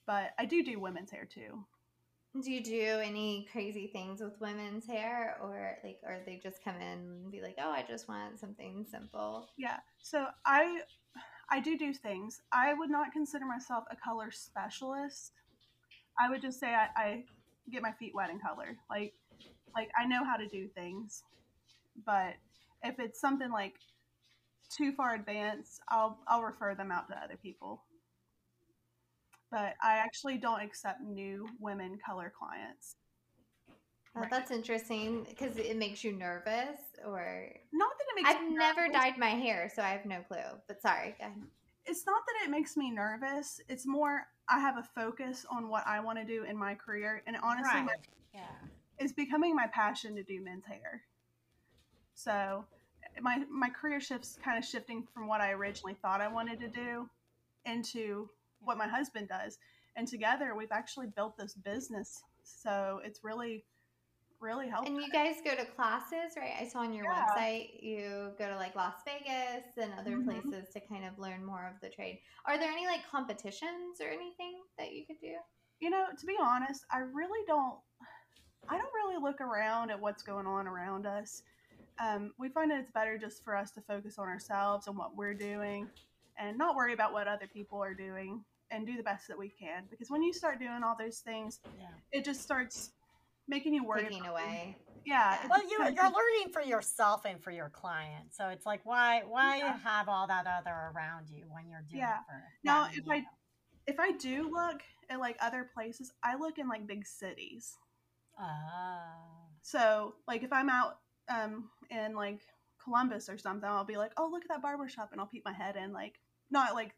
But 0.06 0.30
I 0.38 0.44
do 0.44 0.62
do 0.62 0.78
women's 0.78 1.11
hair 1.11 1.26
too. 1.26 1.64
Do 2.42 2.52
you 2.52 2.62
do 2.62 3.00
any 3.02 3.49
crazy 3.50 3.88
things 3.88 4.20
with 4.20 4.38
women's 4.40 4.87
hair, 4.87 5.38
or 5.42 5.78
like, 5.82 5.99
or 6.04 6.18
they 6.25 6.38
just 6.42 6.62
come 6.62 6.76
in 6.76 6.82
and 6.82 7.32
be 7.32 7.40
like, 7.40 7.56
"Oh, 7.58 7.70
I 7.70 7.82
just 7.88 8.06
want 8.06 8.38
something 8.38 8.87
simple." 8.90 9.49
Yeah. 9.56 9.78
So 10.02 10.26
I 10.44 10.82
I 11.50 11.60
do 11.60 11.78
do 11.78 11.92
things. 11.94 12.40
I 12.52 12.74
would 12.74 12.90
not 12.90 13.12
consider 13.12 13.44
myself 13.46 13.84
a 13.90 13.96
color 13.96 14.30
specialist. 14.30 15.32
I 16.20 16.30
would 16.30 16.42
just 16.42 16.60
say 16.60 16.68
I, 16.74 16.88
I 16.96 17.24
get 17.70 17.82
my 17.82 17.92
feet 17.92 18.14
wet 18.14 18.30
in 18.30 18.40
color. 18.40 18.78
Like 18.90 19.14
like 19.76 19.90
I 19.98 20.06
know 20.06 20.24
how 20.24 20.36
to 20.36 20.48
do 20.48 20.68
things. 20.68 21.24
But 22.06 22.34
if 22.84 22.98
it's 23.00 23.20
something 23.20 23.50
like 23.50 23.74
too 24.70 24.92
far 24.92 25.14
advanced, 25.14 25.80
I'll 25.88 26.18
I'll 26.28 26.42
refer 26.42 26.74
them 26.74 26.92
out 26.92 27.08
to 27.08 27.22
other 27.22 27.36
people. 27.36 27.82
but 29.50 29.74
I 29.82 29.98
actually 29.98 30.38
don't 30.38 30.60
accept 30.60 31.00
new 31.00 31.46
women 31.58 31.98
color 32.04 32.32
clients. 32.36 32.96
Oh, 34.18 34.22
Right. 34.22 34.30
that's 34.30 34.50
interesting 34.50 35.25
because 35.25 35.56
it 35.56 35.76
makes 35.76 36.02
you 36.02 36.12
nervous, 36.12 36.80
or 37.04 37.52
Not 37.72 37.90
that 37.98 38.04
it 38.10 38.14
makes 38.16 38.30
I've 38.30 38.50
never 38.50 38.82
nervous. 38.88 39.00
dyed 39.00 39.18
my 39.18 39.30
hair, 39.30 39.70
so 39.75 39.82
I 39.82 39.90
have 39.90 40.04
no 40.06 40.22
clue. 40.22 40.60
But 40.66 40.82
sorry, 40.82 41.14
go 41.18 41.26
ahead. 41.26 41.42
It's 41.87 42.04
not 42.04 42.22
that 42.26 42.44
it 42.46 42.50
makes 42.50 42.76
me 42.76 42.90
nervous. 42.90 43.60
It's 43.68 43.87
more 43.87 44.26
I 44.48 44.58
have 44.58 44.76
a 44.76 44.82
focus 44.82 45.46
on 45.50 45.68
what 45.68 45.87
I 45.87 46.00
want 46.00 46.18
to 46.18 46.25
do 46.25 46.42
in 46.44 46.56
my 46.56 46.75
career, 46.75 47.22
and 47.26 47.37
honestly, 47.42 47.82
my. 47.82 47.94
Yeah. 48.34 48.42
it's 48.98 49.12
becoming 49.12 49.54
my 49.54 49.66
passion 49.68 50.14
to 50.16 50.22
do 50.22 50.40
men's 50.42 50.66
hair. 50.66 51.02
So 52.14 52.64
my 53.20 53.44
my 53.50 53.70
career 53.70 54.00
shifts 54.00 54.38
kind 54.42 54.58
of 54.58 54.64
shifting 54.64 55.06
from 55.14 55.26
what 55.28 55.40
I 55.40 55.52
originally 55.52 55.94
thought 56.02 56.20
I 56.20 56.28
wanted 56.28 56.58
to 56.60 56.68
do 56.68 57.08
into 57.64 58.28
what 58.60 58.76
my 58.78 58.88
husband 58.88 59.28
does. 59.28 59.58
And 59.96 60.06
together 60.08 60.54
we've 60.56 60.72
actually 60.72 61.06
built 61.08 61.37
this 61.37 61.54
business. 61.54 62.22
So 62.42 63.00
it's 63.04 63.22
really 63.25 63.64
really 64.40 64.68
helped. 64.68 64.88
And 64.88 65.00
you 65.02 65.11
guys 65.11 65.37
go 65.45 65.54
to 65.54 65.64
classes, 65.64 66.37
right? 66.37 66.52
I 66.61 66.66
saw 66.68 66.80
on 66.80 66.92
your 66.92 67.07
Yeah. 67.07 67.26
website 67.37 67.83
you 67.83 68.33
go 68.38 68.49
to 68.49 68.57
like 68.57 68.75
Las 68.76 69.02
Vegas 69.04 69.76
and 69.76 69.92
other 69.99 70.16
Mhm. 70.16 70.25
places 70.25 70.68
to 70.75 70.80
kind 70.80 71.04
of 71.04 71.18
learn 71.18 71.45
more 71.45 71.66
of 71.66 71.80
the 71.80 71.88
trade. 71.90 72.21
Are 72.47 72.59
there 72.59 72.71
any 72.71 72.87
like 72.87 73.07
competitions 73.09 74.00
or 74.00 74.09
anything 74.09 74.62
that 74.78 74.92
you 74.92 75.07
could 75.07 75.21
do? 75.21 75.37
you 75.80 75.90
know, 75.90 76.07
to 76.18 76.26
be 76.26 76.37
honest, 76.40 76.85
I 76.90 76.99
really 76.99 77.45
don't. 77.47 77.78
I 78.68 78.76
don't 78.76 78.92
really 78.95 79.16
look 79.23 79.40
around 79.40 79.90
at 79.92 80.00
what's 80.00 80.25
going 80.25 80.45
on 80.47 80.66
around 80.66 81.07
us. 81.07 81.42
Um, 82.00 82.35
we 82.37 82.49
find 82.49 82.68
that 82.73 82.80
it's 82.80 82.90
better 82.90 83.16
just 83.16 83.45
for 83.45 83.57
us 83.57 83.71
to 83.73 83.80
focus 83.83 84.18
on 84.18 84.26
ourselves 84.26 84.88
and 84.88 84.97
what 84.99 85.14
we're 85.16 85.35
doing, 85.35 85.88
and 86.37 86.59
not 86.59 86.75
worry 86.75 86.92
about 86.95 87.12
what 87.12 87.28
other 87.28 87.47
people 87.47 87.80
are 87.80 87.95
doing, 87.95 88.45
and 88.73 88.87
do 88.88 88.97
the 88.97 89.04
best 89.04 89.28
that 89.28 89.38
we 89.38 89.50
can. 89.50 89.87
Because 89.88 90.11
when 90.11 90.23
you 90.23 90.33
start 90.33 90.59
doing 90.59 90.83
all 90.83 90.97
those 90.99 91.21
things, 91.21 91.61
Yeah. 91.78 91.95
it 92.11 92.25
just 92.25 92.42
starts 92.42 92.92
making 93.48 93.74
you 93.74 93.84
worry. 93.84 94.02
Taking 94.04 94.26
away. 94.26 94.76
Yeah. 95.04 95.38
Yeah. 95.42 95.46
Well, 95.48 95.62
you 95.68 95.78
kinda- 95.78 95.92
you're 95.94 96.10
learning 96.10 96.52
for 96.52 96.60
yourself 96.62 97.24
and 97.24 97.42
for 97.42 97.50
your 97.50 97.70
client, 97.70 98.34
so 98.34 98.48
it's 98.48 98.66
like 98.66 98.84
why 98.84 99.22
why 99.22 99.56
Yeah. 99.58 99.78
have 99.78 100.08
all 100.08 100.26
that 100.26 100.46
other 100.46 100.92
around 100.94 101.30
you 101.30 101.46
when 101.48 101.68
you're 101.68 101.82
doing 101.82 102.00
Yeah. 102.00 102.20
it 102.20 102.26
for 102.26 102.44
Now, 102.62 102.84
if 102.86 102.96
you 103.06 103.12
I 103.12 103.20
know? 103.20 103.26
if 103.86 103.98
I 103.98 104.12
do 104.12 104.50
look 104.50 104.82
at 105.08 105.18
like 105.18 105.36
other 105.40 105.64
places, 105.64 106.12
I 106.22 106.34
look 106.36 106.58
in 106.58 106.68
like 106.68 106.86
big 106.86 107.06
cities. 107.06 107.76
Ah. 108.38 109.14
So, 109.62 110.16
like, 110.26 110.42
if 110.42 110.52
I'm 110.52 110.68
out 110.70 111.00
um, 111.28 111.70
in 111.90 112.14
like 112.14 112.40
Columbus 112.82 113.28
or 113.28 113.36
something, 113.38 113.68
I'll 113.68 113.84
be 113.84 113.96
like, 113.96 114.12
"Oh, 114.16 114.28
look 114.30 114.42
at 114.44 114.48
that 114.48 114.62
barber 114.62 114.88
shop," 114.88 115.10
and 115.12 115.20
I'll 115.20 115.26
peek 115.26 115.44
my 115.44 115.52
head 115.52 115.76
in. 115.76 115.92
Like, 115.92 116.20
not 116.50 116.74
like 116.74 116.94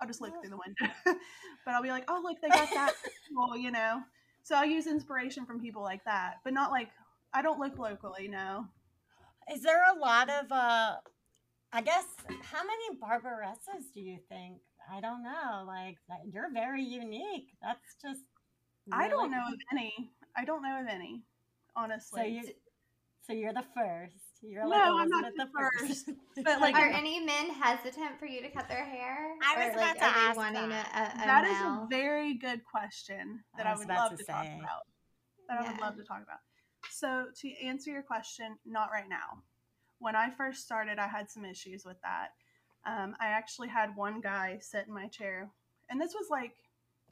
I'll 0.00 0.06
just 0.08 0.20
look 0.20 0.32
through 0.40 0.50
the 0.50 0.58
window, 0.58 0.94
but 1.64 1.74
I'll 1.74 1.82
be 1.82 1.88
like, 1.90 2.04
"Oh, 2.08 2.20
look, 2.22 2.40
they 2.42 2.48
got 2.48 2.68
that." 2.70 2.94
well, 3.34 3.56
you 3.56 3.70
know. 3.70 4.02
So 4.46 4.54
I 4.54 4.62
use 4.62 4.86
inspiration 4.86 5.44
from 5.44 5.60
people 5.60 5.82
like 5.82 6.04
that, 6.04 6.34
but 6.44 6.52
not 6.52 6.70
like 6.70 6.88
I 7.34 7.42
don't 7.42 7.58
look 7.58 7.78
locally. 7.80 8.28
No. 8.28 8.66
Is 9.52 9.60
there 9.62 9.82
a 9.92 9.98
lot 9.98 10.30
of 10.30 10.52
uh 10.52 10.94
I 11.72 11.82
guess 11.82 12.04
how 12.42 12.62
many 12.62 12.96
barberesses 13.02 13.90
do 13.92 14.00
you 14.00 14.18
think? 14.28 14.58
I 14.88 15.00
don't 15.00 15.24
know. 15.24 15.64
Like 15.66 15.96
you're 16.32 16.52
very 16.54 16.84
unique. 16.84 17.48
That's 17.60 17.96
just 18.00 18.20
I 18.92 19.08
don't 19.08 19.24
really- 19.24 19.30
know 19.30 19.48
of 19.48 19.58
any. 19.72 20.12
I 20.36 20.44
don't 20.44 20.62
know 20.62 20.80
of 20.80 20.86
any, 20.86 21.24
honestly. 21.74 22.20
So 22.20 22.24
you 22.28 22.42
so 23.26 23.32
you're 23.32 23.52
the 23.52 23.64
first. 23.74 24.14
You're 24.48 24.64
No, 24.64 24.68
like 24.70 24.82
I'm 24.82 25.08
not 25.08 25.24
Elizabeth 25.24 25.34
the 25.36 25.44
the 25.44 25.50
first. 25.90 26.06
first. 26.06 26.18
But, 26.44 26.60
like, 26.60 26.74
Are 26.74 26.86
any 26.88 27.20
men 27.20 27.50
hesitant 27.50 28.18
for 28.18 28.26
you 28.26 28.42
to 28.42 28.50
cut 28.50 28.68
their 28.68 28.84
hair? 28.84 29.34
I 29.42 29.66
was 29.66 29.74
Or, 29.74 29.80
like, 29.80 29.96
about 29.96 30.12
to 30.12 30.18
ask 30.18 30.36
wanting 30.36 30.68
that. 30.68 30.88
A, 30.94 31.20
a, 31.20 31.24
a 31.24 31.26
That 31.26 31.44
is 31.44 31.58
male? 31.60 31.84
a 31.84 31.86
very 31.88 32.34
good 32.34 32.64
question 32.64 33.42
that 33.56 33.66
I 33.66 33.72
I, 33.72 33.76
would 33.76 33.88
love 33.88 34.10
to 34.12 34.16
to, 34.18 34.24
talk 34.24 34.46
about. 34.46 34.82
That 35.48 35.60
I 35.60 35.70
would 35.72 35.80
love 35.80 35.96
to 35.96 36.04
talk 36.04 36.22
about. 36.22 36.38
So 36.90 37.26
to 37.40 37.64
answer 37.64 37.90
your 37.90 38.02
question, 38.02 38.56
not 38.64 38.90
right 38.92 39.08
now. 39.08 39.42
When 39.98 40.14
I 40.14 40.30
first 40.30 40.62
started, 40.64 40.98
I 40.98 41.06
had 41.08 41.30
some 41.30 41.44
issues 41.44 41.84
with 41.84 41.96
that. 42.02 42.28
Um, 42.84 43.16
I 43.18 43.26
actually 43.28 43.68
had 43.68 43.96
one 43.96 44.20
guy 44.20 44.58
sit 44.60 44.86
in 44.86 44.94
my 44.94 45.08
chair, 45.08 45.50
and 45.90 46.00
this 46.00 46.14
was 46.14 46.28
like, 46.30 46.52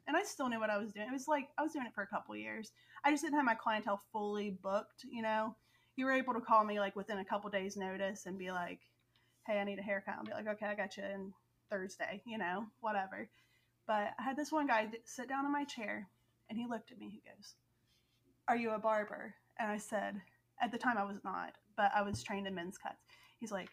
and 0.06 0.16
I 0.16 0.22
still 0.22 0.48
knew 0.48 0.60
what 0.60 0.70
I 0.70 0.76
was 0.78 0.92
doing. 0.92 1.08
It 1.08 1.12
was 1.12 1.26
like 1.26 1.48
I 1.58 1.62
was 1.62 1.72
doing 1.72 1.86
it 1.86 1.94
for 1.94 2.02
a 2.02 2.06
couple 2.06 2.36
years. 2.36 2.70
I 3.04 3.10
just 3.10 3.22
didn't 3.22 3.36
have 3.36 3.44
my 3.44 3.54
clientele 3.54 4.02
fully 4.12 4.50
booked. 4.62 5.04
You 5.10 5.22
know, 5.22 5.56
you 5.96 6.04
were 6.06 6.12
able 6.12 6.34
to 6.34 6.40
call 6.40 6.64
me 6.64 6.80
like 6.80 6.96
within 6.96 7.18
a 7.18 7.24
couple 7.24 7.50
days' 7.50 7.76
notice 7.76 8.26
and 8.26 8.38
be 8.38 8.50
like, 8.50 8.80
"Hey, 9.46 9.60
I 9.60 9.64
need 9.64 9.78
a 9.78 9.82
haircut." 9.82 10.16
I'll 10.18 10.24
be 10.24 10.32
like, 10.32 10.48
"Okay, 10.48 10.66
I 10.66 10.74
got 10.74 10.96
you 10.96 11.04
in 11.04 11.32
Thursday." 11.70 12.22
You 12.24 12.38
know, 12.38 12.66
whatever. 12.80 13.28
But 13.86 14.14
I 14.18 14.22
had 14.22 14.36
this 14.36 14.52
one 14.52 14.66
guy 14.66 14.88
sit 15.04 15.28
down 15.28 15.44
in 15.44 15.52
my 15.52 15.64
chair, 15.64 16.08
and 16.48 16.58
he 16.58 16.66
looked 16.66 16.90
at 16.90 16.98
me. 16.98 17.08
He 17.10 17.22
goes, 17.28 17.54
"Are 18.48 18.56
you 18.56 18.70
a 18.70 18.78
barber?" 18.78 19.34
And 19.58 19.70
I 19.70 19.78
said, 19.78 20.20
at 20.60 20.70
the 20.72 20.78
time 20.78 20.98
I 20.98 21.04
was 21.04 21.22
not, 21.24 21.52
but 21.76 21.90
I 21.94 22.02
was 22.02 22.22
trained 22.22 22.46
in 22.46 22.54
men's 22.54 22.78
cuts. 22.78 22.96
He's 23.38 23.52
like, 23.52 23.70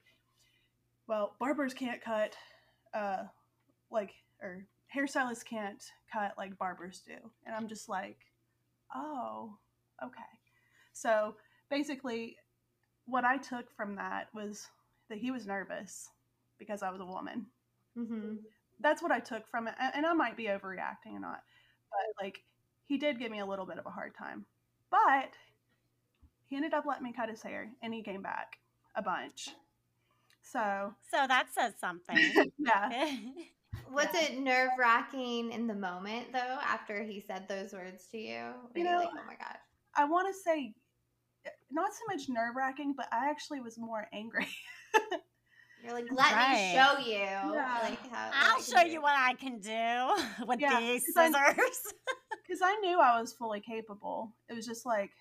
"Well, 1.07 1.35
barbers 1.39 1.73
can't 1.73 2.01
cut, 2.01 2.35
uh, 2.93 3.25
like, 3.89 4.13
or 4.41 4.65
hairstylists 4.93 5.45
can't 5.45 5.83
cut 6.11 6.37
like 6.37 6.57
barbers 6.57 7.01
do." 7.05 7.31
And 7.45 7.55
I'm 7.55 7.67
just 7.67 7.87
like, 7.87 8.17
"Oh, 8.93 9.57
okay." 10.03 10.21
So 10.93 11.37
basically, 11.71 12.37
what 13.07 13.25
I 13.25 13.37
took 13.37 13.71
from 13.75 13.95
that 13.97 14.29
was 14.35 14.67
that 15.09 15.19
he 15.19 15.31
was 15.31 15.47
nervous 15.47 16.09
because 16.59 16.83
I 16.83 16.91
was 16.91 17.01
a 17.01 17.05
woman 17.05 17.47
hmm 17.95 18.35
that's 18.81 19.03
what 19.03 19.11
I 19.11 19.19
took 19.19 19.47
from 19.49 19.67
it. 19.67 19.75
And 19.79 19.93
and 19.95 20.07
I 20.07 20.13
might 20.13 20.37
be 20.37 20.45
overreacting 20.45 21.13
or 21.13 21.19
not, 21.19 21.41
but 21.91 22.23
like 22.25 22.43
he 22.87 22.97
did 22.97 23.19
give 23.19 23.31
me 23.31 23.39
a 23.39 23.45
little 23.45 23.65
bit 23.65 23.79
of 23.79 23.85
a 23.87 23.91
hard 23.91 24.15
time. 24.17 24.45
But 24.91 25.33
he 26.47 26.55
ended 26.57 26.73
up 26.73 26.85
letting 26.85 27.03
me 27.03 27.13
cut 27.13 27.29
his 27.29 27.41
hair 27.43 27.71
and 27.83 27.93
he 27.93 28.03
came 28.03 28.21
back 28.21 28.57
a 28.95 29.01
bunch. 29.01 29.49
So 30.43 30.93
So 31.11 31.27
that 31.27 31.47
says 31.53 31.73
something. 31.79 32.17
yeah, 32.59 32.91
Was 33.93 34.07
it 34.13 34.39
nerve 34.39 34.71
wracking 34.77 35.51
in 35.51 35.67
the 35.67 35.75
moment 35.75 36.33
though? 36.33 36.59
After 36.63 37.03
he 37.03 37.19
said 37.21 37.47
those 37.47 37.73
words 37.73 38.07
to 38.11 38.17
you, 38.17 38.35
were 38.35 38.71
You 38.75 38.83
you, 38.83 38.89
know, 38.89 38.97
like, 38.97 39.09
"Oh 39.13 39.27
my 39.27 39.35
gosh"? 39.35 39.57
I 39.95 40.05
want 40.05 40.27
to 40.33 40.41
say 40.41 40.73
not 41.71 41.91
so 41.93 41.99
much 42.13 42.29
nerve 42.29 42.55
wracking, 42.55 42.93
but 42.95 43.07
I 43.11 43.29
actually 43.29 43.61
was 43.61 43.77
more 43.77 44.07
angry. 44.13 44.47
You're 45.83 45.93
like, 45.93 46.05
"Let 46.11 46.31
Right. 46.33 46.53
me 46.53 46.73
show 46.73 46.97
you." 46.99 47.53
Yeah. 47.55 47.79
Like 47.83 48.09
how 48.11 48.29
I 48.33 48.51
I'll 48.53 48.61
show 48.61 48.83
do." 48.83 48.89
you 48.89 49.01
what 49.01 49.15
I 49.17 49.33
can 49.33 49.59
do 49.59 50.45
with 50.47 50.59
Yeah, 50.59 50.79
these 50.79 51.03
'cause 51.05 51.17
I'm- 51.17 51.33
scissors. 51.33 51.93
Because 52.47 52.61
I 52.63 52.75
knew 52.81 52.99
I 52.99 53.19
was 53.19 53.31
fully 53.33 53.61
capable. 53.61 54.35
It 54.49 54.53
was 54.53 54.65
just 54.65 54.85
like 54.85 55.11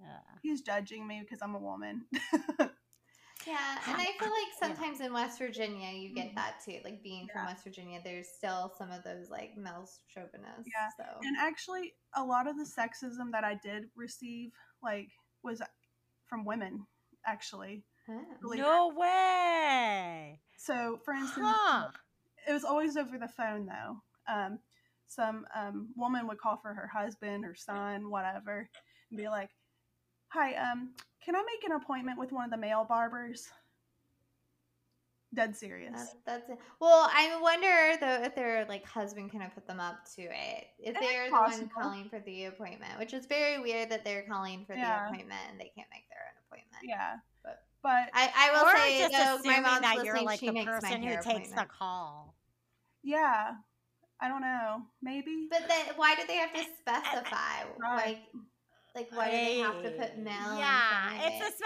yeah. 0.00 0.18
he's 0.42 0.60
judging 0.60 1.06
me 1.06 1.20
because 1.20 1.40
I'm 1.40 1.54
a 1.54 1.58
woman. 1.58 2.04
Yeah, 3.46 3.78
and 3.86 3.96
I 4.00 4.06
feel 4.18 4.30
like 4.30 4.48
Yeah. 4.60 4.68
sometimes 4.68 5.00
in 5.00 5.12
West 5.12 5.38
Virginia 5.38 5.90
you 5.90 6.14
get 6.14 6.30
Mhm. 6.30 6.34
that 6.36 6.60
too. 6.64 6.80
Like 6.82 7.02
being 7.02 7.28
from 7.28 7.44
West 7.44 7.62
Virginia, 7.62 8.00
there's 8.02 8.26
still 8.28 8.72
some 8.78 8.90
of 8.90 9.04
those 9.04 9.28
like 9.28 9.54
male 9.56 9.86
chauvinists. 10.08 10.66
Yeah, 10.66 10.88
So 10.96 11.20
And 11.22 11.36
actually, 11.36 11.94
a 12.14 12.24
lot 12.24 12.46
of 12.48 12.56
the 12.56 12.64
sexism 12.64 13.30
that 13.32 13.44
I 13.44 13.54
did 13.62 13.90
receive, 13.94 14.50
like, 14.82 15.10
was 15.42 15.60
from 16.34 16.44
women. 16.44 16.84
Actually, 17.26 17.84
Oh. 18.08 18.24
believe 18.42 18.58
it. 18.58 18.62
No 18.64 18.88
way. 18.88 20.40
So, 20.58 20.98
for 21.04 21.14
instance, 21.14 21.46
Huh. 21.48 21.90
it 22.48 22.52
was 22.52 22.64
always 22.64 22.96
over 22.96 23.18
the 23.18 23.28
phone 23.28 23.66
though. 23.66 24.02
Um, 24.26 24.58
some 25.06 25.46
um, 25.54 25.92
woman 25.96 26.26
would 26.26 26.38
call 26.38 26.56
for 26.56 26.74
her 26.74 26.88
husband 26.88 27.44
or 27.44 27.54
son, 27.54 28.10
whatever, 28.10 28.68
and 29.10 29.16
be 29.16 29.28
like, 29.28 29.50
"Hi, 30.28 30.54
um, 30.56 30.94
can 31.24 31.36
I 31.36 31.42
make 31.44 31.62
an 31.64 31.72
appointment 31.72 32.18
with 32.18 32.32
one 32.32 32.44
of 32.44 32.50
the 32.50 32.56
male 32.56 32.84
barbers?" 32.84 33.48
Dead 35.34 35.56
serious. 35.56 35.92
That's, 35.96 36.14
that's 36.26 36.50
it. 36.50 36.58
Well, 36.80 37.08
I 37.12 37.36
wonder 37.40 37.96
though 38.00 38.22
if 38.24 38.34
their 38.36 38.64
like 38.66 38.84
husband 38.86 39.32
kind 39.32 39.42
of 39.42 39.52
put 39.52 39.66
them 39.66 39.80
up 39.80 40.04
to 40.14 40.22
it. 40.22 40.66
If 40.78 40.94
they're 41.00 41.26
the 41.28 41.32
one 41.32 41.68
calling 41.70 42.08
for 42.08 42.20
the 42.20 42.44
appointment, 42.44 42.98
which 43.00 43.12
is 43.12 43.26
very 43.26 43.58
weird 43.58 43.90
that 43.90 44.04
they're 44.04 44.22
calling 44.22 44.64
for 44.64 44.74
Yeah. 44.74 45.00
the 45.00 45.06
appointment 45.06 45.40
and 45.50 45.58
they 45.60 45.72
can't 45.74 45.88
make 45.90 46.08
their 46.08 46.13
own 46.13 46.13
appointment. 46.54 46.82
yeah, 46.84 47.16
But- 47.42 47.62
but 47.82 48.08
I, 48.14 48.30
I 48.36 48.52
will 48.52 48.68
or 48.68 48.76
say 48.76 48.98
just 48.98 49.12
though, 49.12 49.18
my 49.48 49.56
assuming 49.58 49.62
mom's 49.62 49.80
that 49.82 50.04
you're 50.04 50.22
like 50.22 50.40
the 50.40 50.64
person 50.64 51.02
who 51.02 51.16
takes 51.22 51.50
the 51.50 51.66
call. 51.66 52.34
yeah, 53.02 53.52
I 54.20 54.28
don't 54.28 54.40
know. 54.40 54.82
Maybe. 55.02 55.48
But 55.50 55.62
then, 55.68 55.86
why 55.96 56.14
do 56.14 56.22
they 56.26 56.36
have 56.36 56.52
to 56.54 56.64
specify? 56.80 57.64
Right. 57.78 58.20
Like, 58.94 59.10
like 59.10 59.12
why 59.12 59.26
do 59.26 59.36
they 59.36 59.58
have 59.58 59.82
to 59.82 59.90
put 59.90 60.16
male? 60.18 60.56
Yeah, 60.56 61.10
front 61.10 61.22
it's 61.34 61.44
it? 61.46 61.52
a 61.52 61.56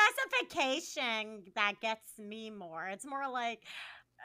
specification 0.40 1.45
that 1.54 1.75
gets 1.80 2.18
me 2.18 2.50
more. 2.50 2.87
It's 2.88 3.04
more 3.07 3.28
like 3.30 3.61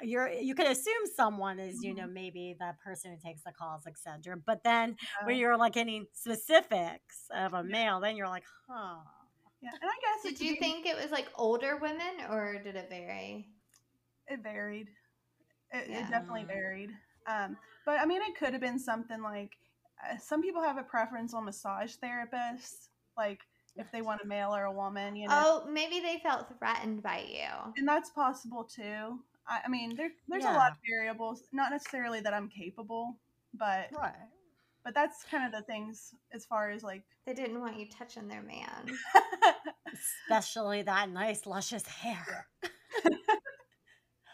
you're 0.01 0.29
you 0.29 0.55
could 0.55 0.65
assume 0.67 1.03
someone 1.15 1.60
is, 1.60 1.84
you 1.84 1.93
know, 1.93 2.03
Mm-hmm. 2.05 2.13
maybe 2.13 2.55
the 2.60 2.72
person 2.84 3.12
who 3.12 3.17
takes 3.29 3.43
the 3.43 3.51
calls, 3.51 3.86
etc. 3.86 4.36
But 4.43 4.63
then 4.63 4.96
when 5.25 5.36
Uh, 5.36 5.38
you're 5.38 5.58
like 5.58 5.77
any 5.77 6.08
specifics 6.13 7.27
of 7.36 7.53
a 7.53 7.63
male, 7.63 8.00
then 8.00 8.15
you're 8.15 8.27
like, 8.29 8.46
huh. 8.67 8.96
Yeah, 9.63 9.72
and 9.82 9.89
I 9.89 9.96
guess 10.01 10.24
Did 10.24 10.46
you 10.46 10.55
think 10.58 10.86
it 10.86 10.96
was 10.96 11.12
like 11.12 11.27
older 11.36 11.77
women, 11.77 12.25
or 12.29 12.62
did 12.63 12.75
it 12.75 12.89
vary? 12.89 13.48
it 14.27 14.41
varied? 14.41 14.89
It, 15.72 15.89
Yeah. 15.89 16.00
it 16.00 16.10
definitely 16.10 16.46
varied. 16.46 16.91
Um, 17.27 17.58
but 17.86 18.00
I 18.00 18.05
mean, 18.05 18.22
it 18.22 18.36
could 18.38 18.53
have 18.53 18.62
been 18.62 18.79
something 18.79 19.22
like 19.22 19.51
uh, 20.03 20.17
some 20.17 20.41
people 20.41 20.62
have 20.62 20.77
a 20.77 20.84
preference 20.84 21.34
on 21.34 21.46
massage 21.46 21.96
therapists, 22.03 22.89
like 23.17 23.39
if 23.75 23.91
they 23.91 24.01
want 24.01 24.22
a 24.24 24.27
male 24.27 24.55
or 24.55 24.65
a 24.65 24.72
woman, 24.72 25.15
you 25.15 25.27
know. 25.27 25.36
Oh, 25.65 25.70
maybe 25.70 26.00
they 26.00 26.20
felt 26.20 26.48
threatened 26.60 27.01
by 27.01 27.25
you. 27.27 27.74
And 27.77 27.88
that's 27.88 28.10
possible 28.10 28.63
too. 28.63 29.20
I, 29.48 29.62
I 29.65 29.70
mean, 29.70 29.96
there, 29.96 30.12
there's 30.27 30.46
a 30.46 30.51
lot 30.51 30.72
of 30.72 30.77
variables. 30.89 31.43
Not 31.51 31.72
necessarily 31.72 32.22
that 32.22 32.34
I'm 32.34 32.50
capable, 32.50 33.17
but 33.53 33.88
Right. 33.98 34.13
But 34.83 34.93
that's 34.93 35.23
kind 35.29 35.45
of 35.45 35.51
the 35.51 35.65
things 35.65 36.13
as 36.33 36.45
far 36.45 36.69
as 36.71 36.83
like. 36.83 37.03
They 37.25 37.33
didn't 37.33 37.59
want 37.59 37.79
you 37.79 37.87
touching 37.89 38.27
their 38.27 38.41
man. 38.43 38.91
Especially 40.27 40.81
that 40.83 41.09
nice, 41.09 41.45
luscious 41.45 41.85
hair. 41.87 42.47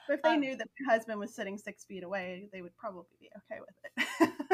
But 0.07 0.15
if 0.17 0.23
they 0.23 0.33
Um, 0.33 0.39
knew 0.39 0.55
that 0.55 0.67
my 0.79 0.91
husband 0.95 1.19
was 1.19 1.35
sitting 1.35 1.55
six 1.55 1.85
feet 1.85 2.01
away, 2.03 2.49
they 2.51 2.63
would 2.63 2.75
probably 2.77 3.05
be 3.19 3.29
okay 3.37 3.59
with 3.61 3.75
it. 3.85 4.31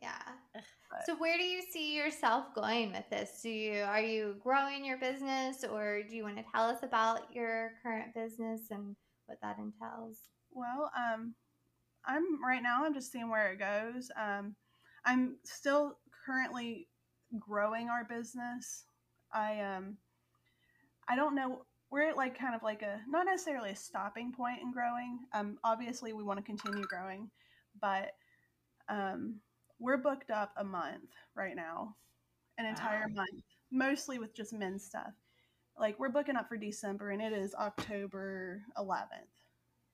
Yeah. 0.00 0.22
But- 0.54 1.04
So 1.06 1.16
where 1.16 1.36
do 1.36 1.42
you 1.42 1.60
see 1.62 1.96
yourself 1.96 2.54
going 2.54 2.92
with 2.92 3.08
this? 3.10 3.40
Do 3.42 3.50
you 3.50 3.82
are 3.82 4.00
you 4.00 4.36
growing 4.42 4.84
your 4.84 4.96
business 4.98 5.64
or 5.64 6.02
do 6.08 6.14
you 6.16 6.22
want 6.22 6.36
to 6.38 6.44
tell 6.54 6.68
us 6.68 6.82
about 6.82 7.34
your 7.34 7.72
current 7.82 8.14
business 8.14 8.70
and 8.70 8.94
what 9.26 9.38
that 9.42 9.58
entails? 9.58 10.20
well, 10.52 10.90
um, 10.96 11.34
I'm 12.06 12.42
right 12.44 12.62
now. 12.62 12.84
I'm 12.84 12.94
just 12.94 13.12
seeing 13.12 13.30
where 13.30 13.52
it 13.52 13.58
goes. 13.58 14.10
Um, 14.16 14.56
I'm 15.04 15.36
still 15.44 15.98
currently 16.26 16.88
growing 17.38 17.88
our 17.88 18.04
business. 18.04 18.84
I 19.32 19.60
um, 19.60 19.98
I 21.08 21.16
don't 21.16 21.34
know. 21.34 21.64
We're 21.90 22.08
at 22.08 22.16
like 22.16 22.38
kind 22.38 22.54
of 22.54 22.62
like 22.62 22.82
a 22.82 23.00
not 23.08 23.26
necessarily 23.26 23.70
a 23.70 23.76
stopping 23.76 24.32
point 24.32 24.60
in 24.62 24.72
growing. 24.72 25.20
Um, 25.32 25.58
obviously 25.64 26.12
we 26.12 26.22
want 26.22 26.38
to 26.38 26.44
continue 26.44 26.84
growing, 26.86 27.30
but 27.80 28.12
um, 28.88 29.40
we're 29.78 29.98
booked 29.98 30.30
up 30.30 30.52
a 30.56 30.64
month 30.64 31.10
right 31.34 31.56
now, 31.56 31.96
an 32.58 32.66
entire 32.66 33.08
Wow. 33.08 33.14
month, 33.14 33.44
mostly 33.70 34.18
with 34.18 34.34
just 34.34 34.52
men's 34.52 34.84
stuff. 34.84 35.12
Like 35.78 35.98
we're 35.98 36.10
booking 36.10 36.36
up 36.36 36.48
for 36.48 36.56
December, 36.56 37.10
and 37.10 37.22
it 37.22 37.32
is 37.32 37.54
October 37.54 38.62
11th. 38.76 39.39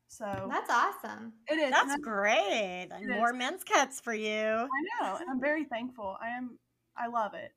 So 0.09 0.49
That's 0.51 0.71
awesome. 0.71 1.33
it 1.49 1.55
is. 1.59 1.71
That's 1.71 1.97
great. 1.97 2.89
It 2.91 3.09
more 3.09 3.31
is. 3.33 3.37
men's 3.37 3.65
cuts 3.65 4.01
for 4.01 4.15
you. 4.15 4.31
I 4.31 4.67
know, 5.03 5.17
and 5.17 5.29
I'm 5.31 5.41
very 5.41 5.65
thankful. 5.65 6.17
I 6.21 6.29
am. 6.29 6.59
I 6.97 7.09
love 7.09 7.35
it. 7.35 7.53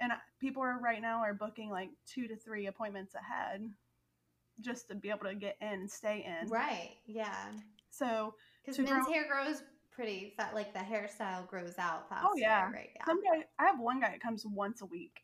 And 0.00 0.12
people 0.40 0.62
are 0.62 0.78
right 0.80 1.00
now 1.02 1.20
are 1.20 1.34
booking 1.34 1.70
like 1.70 1.90
two 2.06 2.28
to 2.28 2.36
three 2.36 2.66
appointments 2.66 3.14
ahead, 3.14 3.68
just 4.60 4.88
to 4.88 4.94
be 4.94 5.08
able 5.10 5.24
to 5.28 5.34
get 5.34 5.56
in 5.60 5.68
and 5.68 5.90
stay 5.90 6.24
in. 6.26 6.48
Right. 6.48 6.96
Yeah. 7.06 7.34
So 7.90 8.34
Because 8.64 8.78
men's 8.78 8.90
grow- 9.06 9.12
hair 9.12 9.26
grows 9.28 9.62
pretty 9.90 10.34
fast. 10.36 10.54
Like 10.54 10.72
the 10.72 10.80
hairstyle 10.80 11.46
grows 11.48 11.78
out 11.78 12.08
faster. 12.08 12.28
Oh, 12.30 12.36
yeah. 12.36 12.70
Right. 12.70 12.90
Yeah. 12.94 13.04
some 13.06 13.20
guy, 13.22 13.44
I 13.58 13.64
have 13.66 13.80
one 13.80 14.00
guy 14.00 14.10
that 14.10 14.20
comes 14.20 14.44
once 14.46 14.82
a 14.82 14.86
week, 14.86 15.20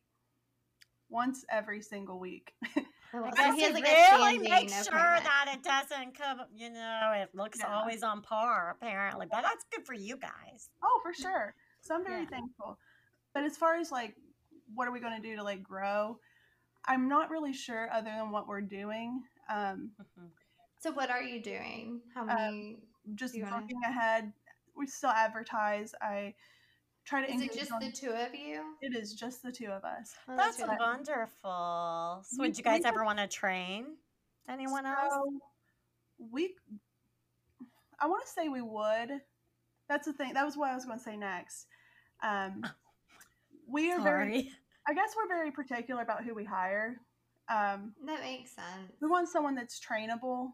once 1.08 1.44
every 1.50 1.80
single 1.82 2.18
week. 2.18 2.52
Oh, 3.16 3.24
I 3.24 3.30
so 3.30 3.36
guess 3.36 3.54
he 3.56 3.62
has 3.62 3.74
like 3.74 3.84
really 3.84 4.06
standing 4.38 4.50
make 4.50 4.68
sure 4.70 4.92
that 4.92 5.46
it 5.54 5.62
doesn't 5.62 6.18
come, 6.18 6.40
you 6.54 6.70
know, 6.70 7.12
it 7.14 7.30
looks 7.34 7.58
Yeah. 7.60 7.74
always 7.76 8.02
on 8.02 8.22
par, 8.22 8.70
apparently. 8.80 9.26
But 9.30 9.42
that's 9.42 9.64
good 9.72 9.86
for 9.86 9.94
you 9.94 10.16
guys. 10.16 10.70
oh, 10.82 11.00
for 11.02 11.12
sure. 11.12 11.54
So 11.80 11.94
I'm 11.94 12.04
very 12.04 12.22
Yeah. 12.22 12.28
thankful. 12.30 12.78
But 13.32 13.44
as 13.44 13.56
far 13.56 13.76
as 13.76 13.92
like, 13.92 14.16
what 14.74 14.88
are 14.88 14.92
we 14.92 15.00
going 15.00 15.20
to 15.20 15.28
do 15.28 15.36
to 15.36 15.42
like 15.42 15.62
grow? 15.62 16.18
I'm 16.86 17.08
not 17.08 17.30
really 17.30 17.52
sure, 17.52 17.90
other 17.92 18.10
than 18.10 18.30
what 18.30 18.46
we're 18.48 18.60
doing. 18.60 19.22
Um, 19.48 19.92
Mhm. 20.00 20.30
So 20.78 20.92
what 20.92 21.10
are 21.10 21.22
you 21.22 21.40
doing? 21.40 22.02
How 22.14 22.22
Um, 22.22 22.26
many? 22.26 22.82
just 23.14 23.32
Do 23.34 23.38
you 23.38 23.44
wanna- 23.44 23.60
looking 23.60 23.82
ahead. 23.84 24.32
We 24.74 24.86
still 24.86 25.10
advertise. 25.10 25.94
I 26.02 26.34
try 27.04 27.24
to 27.26 27.32
is 27.32 27.40
it 27.42 27.52
just 27.52 27.72
on- 27.72 27.80
the 27.80 27.90
two 27.92 28.10
of 28.10 28.34
you? 28.34 28.76
It 28.80 28.94
is 28.96 29.14
just 29.14 29.42
the 29.42 29.52
two 29.52 29.66
of 29.66 29.84
us. 29.84 30.14
Oh, 30.28 30.36
That's 30.36 30.58
really- 30.60 30.76
wonderful. 30.78 32.22
So, 32.24 32.38
would 32.38 32.56
you 32.56 32.64
guys 32.64 32.84
ever 32.84 33.04
want 33.04 33.18
to 33.18 33.26
train 33.28 33.96
anyone 34.48 34.86
else? 34.86 35.12
We, 36.18 36.54
I 38.00 38.06
want 38.06 38.24
to 38.24 38.30
say 38.30 38.48
we 38.48 38.62
would. 38.62 39.20
That's 39.88 40.06
the 40.06 40.12
thing. 40.12 40.34
That 40.34 40.44
was 40.44 40.56
what 40.56 40.70
I 40.70 40.74
was 40.74 40.84
going 40.84 40.98
to 40.98 41.04
say 41.04 41.16
next. 41.16 41.66
Um, 42.22 42.64
we 43.68 43.90
are 43.92 44.00
very. 44.00 44.50
I 44.86 44.92
guess 44.94 45.14
we're 45.16 45.28
very 45.28 45.50
particular 45.50 46.02
about 46.02 46.24
who 46.24 46.34
we 46.34 46.44
hire. 46.44 47.00
Um, 47.48 47.94
That 48.06 48.20
makes 48.20 48.52
sense. 48.54 48.92
we 49.00 49.08
want 49.08 49.28
someone 49.28 49.54
that's 49.54 49.80
trainable. 49.80 50.52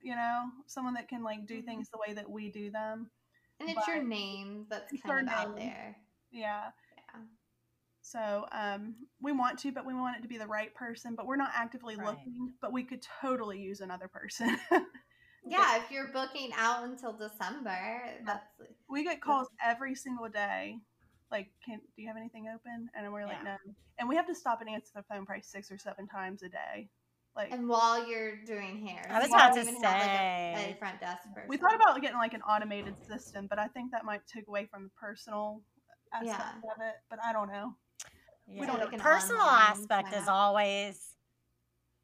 You 0.00 0.14
know, 0.14 0.44
someone 0.66 0.94
that 0.94 1.08
can 1.08 1.22
like 1.24 1.46
do 1.46 1.60
Mhm. 1.62 1.64
things 1.64 1.88
the 1.90 1.98
way 1.98 2.14
that 2.14 2.28
we 2.28 2.50
do 2.50 2.70
them. 2.70 3.10
And 3.60 3.68
it's 3.70 3.86
your 3.88 4.02
name 4.02 4.66
that's 4.68 4.92
kind 5.02 5.28
of 5.28 5.34
our 5.34 5.40
out 5.40 5.56
there. 5.56 5.96
Yeah. 6.30 6.70
Yeah. 7.14 7.20
So 8.02 8.46
um, 8.52 8.94
we 9.20 9.32
want 9.32 9.58
to, 9.60 9.72
but 9.72 9.86
we 9.86 9.94
want 9.94 10.16
it 10.18 10.22
to 10.22 10.28
be 10.28 10.38
the 10.38 10.46
right 10.46 10.74
person. 10.74 11.14
But 11.16 11.26
we're 11.26 11.36
not 11.36 11.50
actively 11.54 11.96
Right. 11.96 12.06
looking. 12.06 12.52
But 12.60 12.72
we 12.72 12.84
could 12.84 13.04
totally 13.20 13.58
use 13.58 13.80
another 13.80 14.08
person. 14.08 14.58
Yeah, 15.48 15.76
if 15.76 15.90
you're 15.92 16.08
booking 16.08 16.50
out 16.56 16.84
until 16.84 17.12
December, 17.12 18.02
that's 18.24 18.44
we 18.90 19.04
get 19.04 19.20
calls 19.20 19.48
every 19.64 19.94
single 19.94 20.28
day. 20.28 20.78
Like, 21.30 21.50
can 21.64 21.78
do 21.94 22.02
you 22.02 22.08
have 22.08 22.16
anything 22.16 22.48
open? 22.52 22.88
And 22.94 23.12
we're 23.12 23.26
like, 23.26 23.38
Yeah. 23.44 23.56
no. 23.64 23.74
And 23.98 24.08
we 24.08 24.16
have 24.16 24.26
to 24.26 24.34
stop 24.34 24.60
and 24.60 24.68
answer 24.68 24.90
the 24.94 25.04
phone 25.04 25.24
probably 25.24 25.42
six 25.42 25.70
or 25.70 25.78
seven 25.78 26.06
times 26.08 26.42
a 26.42 26.48
day. 26.48 26.90
Like, 27.36 27.52
and 27.52 27.68
while 27.68 28.08
you're 28.08 28.36
doing 28.44 28.86
hair. 28.86 29.06
I 29.10 29.18
was 29.20 29.28
about 29.28 29.52
to 29.54 29.60
even 29.60 29.74
have, 29.74 29.82
like, 29.82 30.02
a- 30.02 30.56
say. 30.64 30.72
a 30.72 30.76
front 30.78 31.00
desk 31.00 31.22
person. 31.34 31.48
we 31.48 31.58
thought 31.58 31.74
about 31.74 32.00
getting 32.00 32.16
like 32.16 32.32
an 32.32 32.40
automated 32.42 32.94
system, 33.06 33.46
but 33.46 33.58
I 33.58 33.68
think 33.68 33.90
that 33.92 34.04
might 34.04 34.22
take 34.26 34.48
away 34.48 34.66
from 34.66 34.84
the 34.84 34.90
personal 34.98 35.60
aspect 36.14 36.26
Yeah. 36.64 36.70
of 36.74 36.80
it. 36.80 36.94
But 37.10 37.18
I 37.22 37.32
don't 37.34 37.48
know. 37.52 37.74
Yeah. 38.48 38.64
don't 38.66 38.78
like 38.80 38.92
an 38.92 39.00
personal 39.00 39.42
aspect 39.42 40.14
is 40.14 40.28
always 40.28 41.12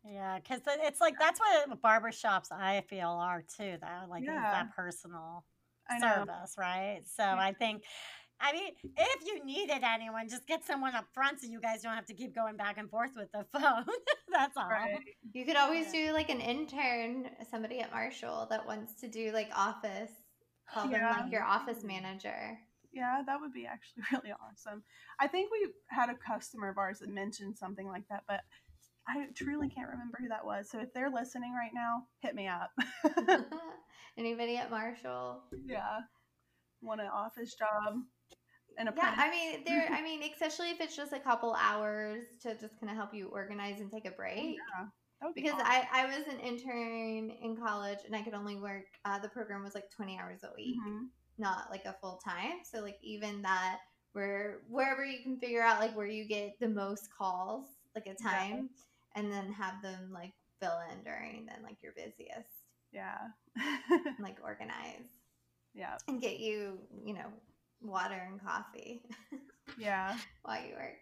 yeah 0.04 0.38
because 0.40 0.60
it's 0.66 1.00
like 1.00 1.14
that's 1.16 1.38
what 1.38 1.80
barbershops 1.80 2.50
i 2.50 2.80
feel 2.88 3.10
are 3.10 3.42
too 3.42 3.76
that 3.80 4.08
like 4.08 4.24
Yeah. 4.24 4.40
that 4.40 4.74
personal 4.74 5.44
I 5.88 5.98
know. 5.98 6.24
service 6.26 6.54
right 6.58 7.02
so 7.06 7.22
i 7.22 7.52
think 7.52 7.84
i 8.42 8.52
mean 8.52 8.72
if 8.96 9.26
you 9.26 9.44
needed 9.44 9.82
anyone 9.82 10.28
just 10.28 10.46
get 10.46 10.64
someone 10.64 10.94
up 10.94 11.06
front 11.14 11.40
so 11.40 11.46
you 11.46 11.60
guys 11.60 11.80
don't 11.82 11.94
have 11.94 12.04
to 12.06 12.14
keep 12.14 12.34
going 12.34 12.56
back 12.56 12.76
and 12.78 12.90
forth 12.90 13.12
with 13.16 13.30
the 13.32 13.44
phone 13.58 13.84
that's 14.30 14.56
all 14.56 14.68
Right. 14.68 14.98
You 15.32 15.44
could 15.44 15.56
always 15.56 15.92
do 15.92 16.12
like 16.12 16.28
an 16.30 16.40
intern, 16.40 17.28
somebody 17.50 17.80
at 17.80 17.90
Marshall 17.92 18.46
that 18.50 18.66
wants 18.66 18.94
to 19.02 19.08
do 19.08 19.30
like 19.32 19.50
office. 19.54 20.10
Call 20.72 20.84
them 20.84 20.92
Yeah. 20.92 21.10
like 21.20 21.30
your 21.30 21.42
office 21.44 21.84
manager. 21.84 22.58
Yeah, 22.92 23.22
that 23.26 23.40
would 23.40 23.52
be 23.52 23.66
actually 23.66 24.04
really 24.12 24.32
awesome. 24.32 24.82
I 25.20 25.26
think 25.28 25.50
we 25.52 25.68
had 25.88 26.08
a 26.08 26.14
customer 26.14 26.70
of 26.70 26.78
ours 26.78 27.00
that 27.00 27.10
mentioned 27.10 27.56
something 27.58 27.86
like 27.86 28.08
that, 28.08 28.22
but 28.26 28.40
I 29.06 29.26
truly 29.34 29.68
can't 29.68 29.90
remember 29.90 30.18
who 30.20 30.28
that 30.28 30.44
was. 30.46 30.70
So 30.70 30.78
if 30.80 30.92
they're 30.94 31.10
listening 31.10 31.52
right 31.54 31.72
now, 31.74 32.04
hit 32.20 32.34
me 32.34 32.48
up. 32.48 32.70
Anybody 34.18 34.56
at 34.56 34.70
Marshall? 34.70 35.42
yeah. 35.66 36.00
Want 36.80 37.00
an 37.00 37.08
office 37.08 37.54
job 37.54 38.00
a 38.78 38.84
Yeah, 38.96 39.14
I 39.16 39.30
mean, 39.30 39.64
there. 39.64 39.88
I 39.92 40.02
mean, 40.02 40.22
especially 40.32 40.70
if 40.70 40.80
it's 40.80 40.96
just 40.96 41.12
a 41.12 41.20
couple 41.20 41.54
hours 41.60 42.24
to 42.42 42.54
just 42.54 42.78
kind 42.80 42.90
of 42.90 42.96
help 42.96 43.14
you 43.14 43.28
organize 43.28 43.80
and 43.80 43.90
take 43.90 44.06
a 44.06 44.10
break. 44.10 44.56
yeah, 44.56 44.86
that 45.20 45.26
would 45.26 45.34
be 45.34 45.42
Because 45.42 45.60
awesome. 45.60 45.66
I, 45.70 45.88
I 45.92 46.06
was 46.06 46.26
an 46.26 46.40
intern 46.40 47.30
in 47.30 47.56
college 47.56 47.98
and 48.06 48.14
I 48.14 48.22
could 48.22 48.34
only 48.34 48.56
work. 48.56 48.84
Uh, 49.04 49.18
the 49.18 49.28
program 49.28 49.62
was 49.62 49.74
like 49.74 49.90
twenty 49.90 50.18
hours 50.18 50.40
a 50.44 50.50
week, 50.56 50.76
Mhm. 50.78 51.08
not 51.38 51.70
like 51.70 51.84
a 51.84 51.94
full 52.00 52.18
time. 52.24 52.64
So 52.64 52.80
like 52.80 52.98
even 53.02 53.42
that, 53.42 53.80
where 54.12 54.60
wherever 54.68 55.04
you 55.04 55.22
can 55.22 55.38
figure 55.38 55.62
out 55.62 55.80
like 55.80 55.96
where 55.96 56.06
you 56.06 56.26
get 56.26 56.58
the 56.60 56.68
most 56.68 57.08
calls, 57.16 57.66
like 57.94 58.06
a 58.06 58.14
time, 58.14 58.70
and 59.14 59.32
then 59.32 59.52
have 59.52 59.80
them 59.82 60.10
like 60.12 60.32
fill 60.60 60.78
in 60.92 61.02
during 61.04 61.46
then 61.46 61.62
like 61.62 61.76
your 61.82 61.92
busiest, 61.92 62.66
Yeah. 62.92 63.18
and 63.56 64.00
like 64.20 64.38
organize 64.42 65.08
yeah. 65.74 65.96
and 66.08 66.20
get 66.20 66.38
you 66.38 66.78
you 67.04 67.14
know 67.14 67.26
water 67.84 68.28
and 68.30 68.40
coffee. 68.44 69.02
Yeah. 69.78 70.16
while 70.42 70.62
you 70.62 70.74
work. 70.74 70.98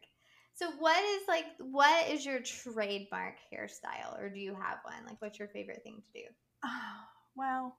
So 0.55 0.71
what 0.79 1.03
is 1.03 1.23
like 1.27 1.47
what 1.59 2.09
is 2.09 2.27
your 2.27 2.41
trademark 2.41 3.37
hairstyle 3.53 4.21
or 4.21 4.29
do 4.29 4.39
you 4.39 4.55
have 4.55 4.79
one? 4.85 5.07
Like 5.07 5.21
what's 5.21 5.39
your 5.39 5.49
favorite 5.49 5.83
thing 5.83 6.03
to 6.03 6.21
do? 6.21 6.27
Oh, 6.65 6.69
well, 7.37 7.79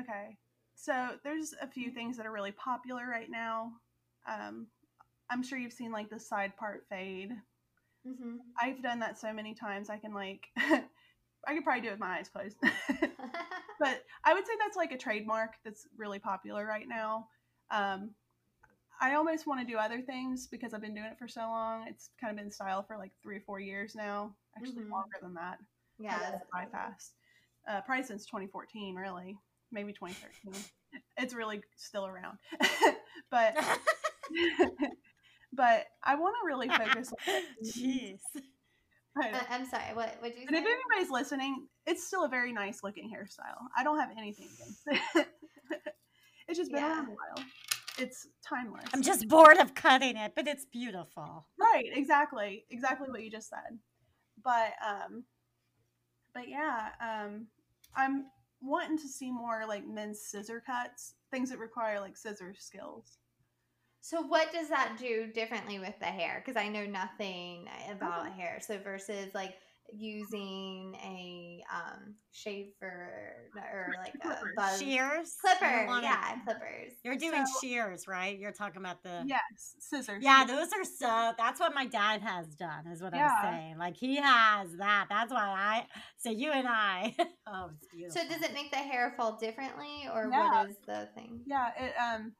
okay. 0.00 0.38
So 0.74 1.10
there's 1.22 1.54
a 1.60 1.66
few 1.68 1.90
things 1.90 2.16
that 2.16 2.26
are 2.26 2.32
really 2.32 2.52
popular 2.52 3.06
right 3.06 3.28
now. 3.30 3.72
Um, 4.26 4.66
I'm 5.30 5.42
sure 5.42 5.58
you've 5.58 5.72
seen 5.72 5.92
like 5.92 6.10
the 6.10 6.18
side 6.18 6.56
part 6.56 6.84
fade. 6.88 7.30
Mm-hmm. 8.06 8.36
I've 8.60 8.82
done 8.82 9.00
that 9.00 9.18
so 9.18 9.32
many 9.32 9.54
times. 9.54 9.90
I 9.90 9.98
can 9.98 10.12
like, 10.12 10.48
I 10.56 11.54
could 11.54 11.64
probably 11.64 11.82
do 11.82 11.88
it 11.88 11.92
with 11.92 12.00
my 12.00 12.18
eyes 12.18 12.28
closed. 12.28 12.56
but 13.80 14.02
I 14.24 14.34
would 14.34 14.46
say 14.46 14.52
that's 14.58 14.76
like 14.76 14.92
a 14.92 14.98
trademark 14.98 15.52
that's 15.64 15.86
really 15.96 16.18
popular 16.18 16.66
right 16.66 16.88
now. 16.88 17.28
Um, 17.72 18.10
I 19.00 19.14
almost 19.14 19.46
want 19.48 19.60
to 19.60 19.66
do 19.66 19.78
other 19.78 20.00
things 20.00 20.46
because 20.46 20.72
I've 20.74 20.80
been 20.82 20.94
doing 20.94 21.06
it 21.06 21.18
for 21.18 21.26
so 21.26 21.40
long. 21.40 21.86
It's 21.88 22.10
kind 22.20 22.30
of 22.30 22.36
been 22.36 22.52
style 22.52 22.84
for 22.84 22.96
like 22.96 23.10
three 23.22 23.38
or 23.38 23.40
four 23.40 23.58
years 23.58 23.94
now. 23.96 24.34
Actually, 24.56 24.82
Mhm. 24.84 24.90
longer 24.90 25.16
than 25.20 25.34
that. 25.34 25.58
yeah. 25.98 26.38
By 26.52 26.66
fast. 26.66 27.14
Uh, 27.66 27.80
probably 27.80 28.04
since 28.04 28.26
2014, 28.26 28.94
really. 28.94 29.36
maybe 29.72 29.92
2013. 29.92 30.52
It's 31.16 31.32
really 31.34 31.62
still 31.76 32.06
around, 32.06 32.36
but 33.30 33.56
but 35.52 35.86
I 36.02 36.14
want 36.14 36.34
to 36.40 36.46
really 36.46 36.68
focus. 36.68 37.12
on 37.12 37.42
Jeez. 37.64 38.20
I 39.16 39.30
know. 39.30 39.38
I- 39.38 39.54
I'm 39.54 39.66
sorry. 39.66 39.94
What 39.94 40.14
would 40.22 40.34
you 40.36 40.44
And 40.46 40.56
if 40.56 40.64
anybody's 40.64 41.10
listening, 41.10 41.66
it's 41.86 42.06
still 42.06 42.24
a 42.24 42.28
very 42.28 42.52
nice 42.52 42.82
looking 42.82 43.10
hairstyle. 43.10 43.66
I 43.76 43.82
don't 43.84 43.98
have 43.98 44.10
anything 44.16 44.48
against 44.54 44.82
it. 45.16 45.28
It's 46.48 46.58
just 46.58 46.70
been 46.70 46.80
Yeah. 46.80 46.92
around 46.92 47.06
a 47.06 47.10
while. 47.10 47.44
It's 47.98 48.26
timeless. 48.46 48.84
I'm 48.94 49.02
just 49.02 49.28
bored 49.28 49.58
of 49.58 49.74
cutting 49.74 50.16
it, 50.16 50.32
but 50.34 50.48
it's 50.48 50.64
beautiful. 50.64 51.46
right, 51.58 51.90
exactly, 51.92 52.64
exactly 52.70 53.08
what 53.10 53.22
you 53.22 53.30
just 53.30 53.48
said. 53.50 53.78
But 54.42 54.72
um, 54.84 55.24
but 56.34 56.48
yeah, 56.48 56.88
um, 57.00 57.46
I'm 57.94 58.26
wanting 58.60 58.98
to 58.98 59.08
see 59.08 59.30
more 59.30 59.64
like 59.68 59.86
men's 59.86 60.20
scissor 60.22 60.62
cuts, 60.64 61.14
things 61.30 61.50
that 61.50 61.58
require 61.58 62.00
like 62.00 62.16
scissor 62.16 62.54
skills. 62.58 63.18
So 64.00 64.20
what 64.22 64.52
does 64.52 64.68
that 64.68 64.96
do 64.98 65.28
differently 65.32 65.78
with 65.78 65.94
the 66.00 66.06
hair? 66.06 66.42
Because 66.44 66.60
I 66.60 66.68
know 66.68 66.84
nothing 66.86 67.68
about 67.90 68.26
Okay. 68.26 68.40
hair. 68.40 68.58
So 68.60 68.78
versus 68.78 69.32
like 69.34 69.54
using 69.94 70.94
a 71.02 71.62
um 71.72 72.14
shaver 72.30 73.48
or 73.54 73.94
like 74.02 74.14
a 74.14 74.18
Clippers. 74.18 74.52
buzz 74.56 74.78
Shears? 74.80 75.36
clipper, 75.40 75.80
You 75.82 75.86
wanna- 75.86 76.02
yeah, 76.02 76.38
clippers. 76.44 76.92
You're 77.04 77.16
doing 77.16 77.44
So- 77.46 77.60
shears, 77.60 78.08
right? 78.08 78.38
You're 78.38 78.52
talking 78.52 78.80
about 78.80 79.02
the. 79.02 79.22
Yes, 79.26 79.76
scissors. 79.78 80.22
Yeah, 80.22 80.44
those 80.44 80.72
are 80.72 80.84
so. 80.84 81.32
That's 81.36 81.60
what 81.60 81.74
my 81.74 81.86
dad 81.86 82.22
has 82.22 82.54
done, 82.54 82.86
is 82.86 83.02
what 83.02 83.14
Yeah. 83.14 83.30
I'm 83.42 83.52
saying. 83.54 83.78
Like 83.78 83.96
he 83.96 84.16
has 84.16 84.76
that. 84.78 85.06
That's 85.10 85.32
why 85.32 85.40
I. 85.44 85.86
So 86.18 86.30
you 86.30 86.50
and 86.52 86.66
I. 86.68 87.14
oh, 87.46 87.70
it's 87.74 87.86
beautiful. 87.94 88.22
So 88.22 88.28
does 88.28 88.42
it 88.42 88.54
make 88.54 88.70
the 88.70 88.78
hair 88.78 89.14
fall 89.16 89.36
differently, 89.38 90.08
or 90.12 90.28
Yeah. 90.30 90.60
what 90.62 90.70
is 90.70 90.76
the 90.86 91.08
thing? 91.14 91.42
Yeah, 91.46 91.70
it 91.78 91.94
um 91.98 92.32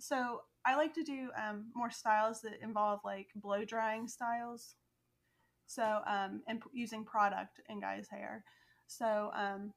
so 0.00 0.40
I 0.66 0.76
like 0.76 0.94
to 0.94 1.02
do 1.04 1.30
um 1.36 1.70
more 1.74 1.90
styles 1.90 2.40
that 2.42 2.62
involve 2.62 3.00
like 3.04 3.28
blow 3.34 3.64
drying 3.64 4.08
styles. 4.08 4.74
So 5.66 6.00
um 6.06 6.42
and 6.46 6.60
p- 6.60 6.70
using 6.72 7.04
product 7.04 7.60
in 7.68 7.80
guys' 7.80 8.08
hair. 8.10 8.44
So 8.86 9.30
um 9.34 9.72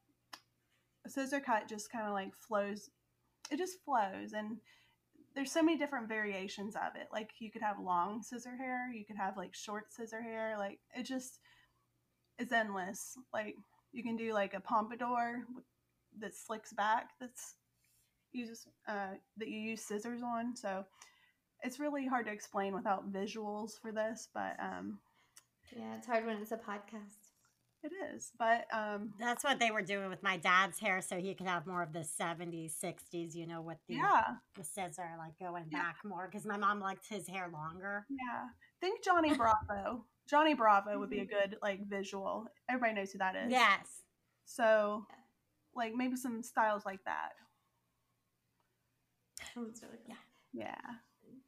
a 1.06 1.10
scissor 1.10 1.40
cut 1.40 1.70
just 1.70 1.92
kind 1.92 2.08
of 2.08 2.14
like 2.14 2.34
flows 2.36 2.90
it 3.50 3.58
just 3.58 3.84
flows 3.86 4.34
and 4.34 4.58
there's 5.36 5.52
so 5.52 5.62
many 5.62 5.78
different 5.78 6.10
variations 6.10 6.76
of 6.76 6.96
it. 6.96 7.08
Like 7.14 7.30
you 7.40 7.52
could 7.52 7.62
have 7.62 7.80
long 7.80 8.24
scissor 8.24 8.58
hair, 8.58 8.92
you 8.92 9.06
could 9.06 9.18
have 9.18 9.38
like 9.38 9.54
short 9.54 9.94
scissor 9.94 10.22
hair, 10.22 10.56
like 10.58 10.80
it 10.96 11.04
just 11.04 11.40
is 12.40 12.52
endless. 12.52 13.14
Like 13.32 13.56
you 13.92 14.04
can 14.04 14.18
do 14.18 14.34
like 14.34 14.56
a 14.56 14.60
pompadour 14.60 15.44
that 16.20 16.36
slicks 16.36 16.74
back 16.74 17.12
that's 17.20 17.56
uses 18.32 18.68
uh, 18.88 19.16
that 19.38 19.48
you 19.48 19.60
use 19.60 19.82
scissors 19.82 20.22
on. 20.24 20.56
So 20.56 20.84
it's 21.62 21.80
really 21.80 22.08
hard 22.08 22.26
to 22.26 22.32
explain 22.32 22.74
without 22.74 23.12
visuals 23.12 23.72
for 23.82 23.92
this, 23.92 24.30
but 24.34 24.56
um, 24.60 25.00
Yeah, 25.76 25.96
it's 25.98 26.08
hard 26.08 26.26
when 26.26 26.38
it's 26.38 26.52
a 26.52 26.58
podcast. 26.58 27.32
it 27.84 27.92
is. 28.14 28.32
But 28.40 28.66
um, 28.74 29.14
That's 29.20 29.44
what 29.44 29.60
they 29.60 29.72
were 29.72 29.82
doing 29.82 30.10
with 30.10 30.24
my 30.24 30.38
dad's 30.38 30.80
hair, 30.80 31.02
so 31.02 31.18
he 31.18 31.34
could 31.36 31.48
have 31.48 31.68
more 31.68 31.84
of 31.84 31.94
the 31.94 32.00
70s, 32.20 32.74
60s, 32.84 33.36
you 33.36 33.46
know, 33.48 33.62
with 33.62 33.78
the, 33.88 33.96
yeah, 33.96 34.24
the 34.56 34.64
scissor, 34.64 35.10
like 35.18 35.38
going 35.40 35.66
Yeah. 35.72 35.80
back 35.80 35.98
more. 36.04 36.28
Because 36.32 36.46
my 36.46 36.58
mom 36.58 36.80
liked 36.80 37.08
his 37.08 37.28
hair 37.28 37.50
longer. 37.52 38.06
yeah. 38.10 38.48
Think 38.82 39.04
Johnny 39.04 39.34
Bravo. 39.36 40.06
Johnny 40.30 40.54
Bravo 40.54 41.00
would 41.00 41.10
be 41.10 41.20
a 41.20 41.26
good 41.26 41.56
like 41.62 41.88
visual. 41.88 42.48
Everybody 42.70 42.94
knows 43.00 43.12
who 43.12 43.20
that 43.20 43.36
is. 43.36 43.50
Yes. 43.52 44.02
So, 44.46 45.06
like 45.76 45.94
maybe 45.96 46.16
some 46.18 46.44
styles 46.44 46.86
like 46.86 47.04
that. 47.06 47.30
That's 49.56 49.82
really 49.82 49.98
cool. 50.06 50.16
Yeah. 50.54 50.76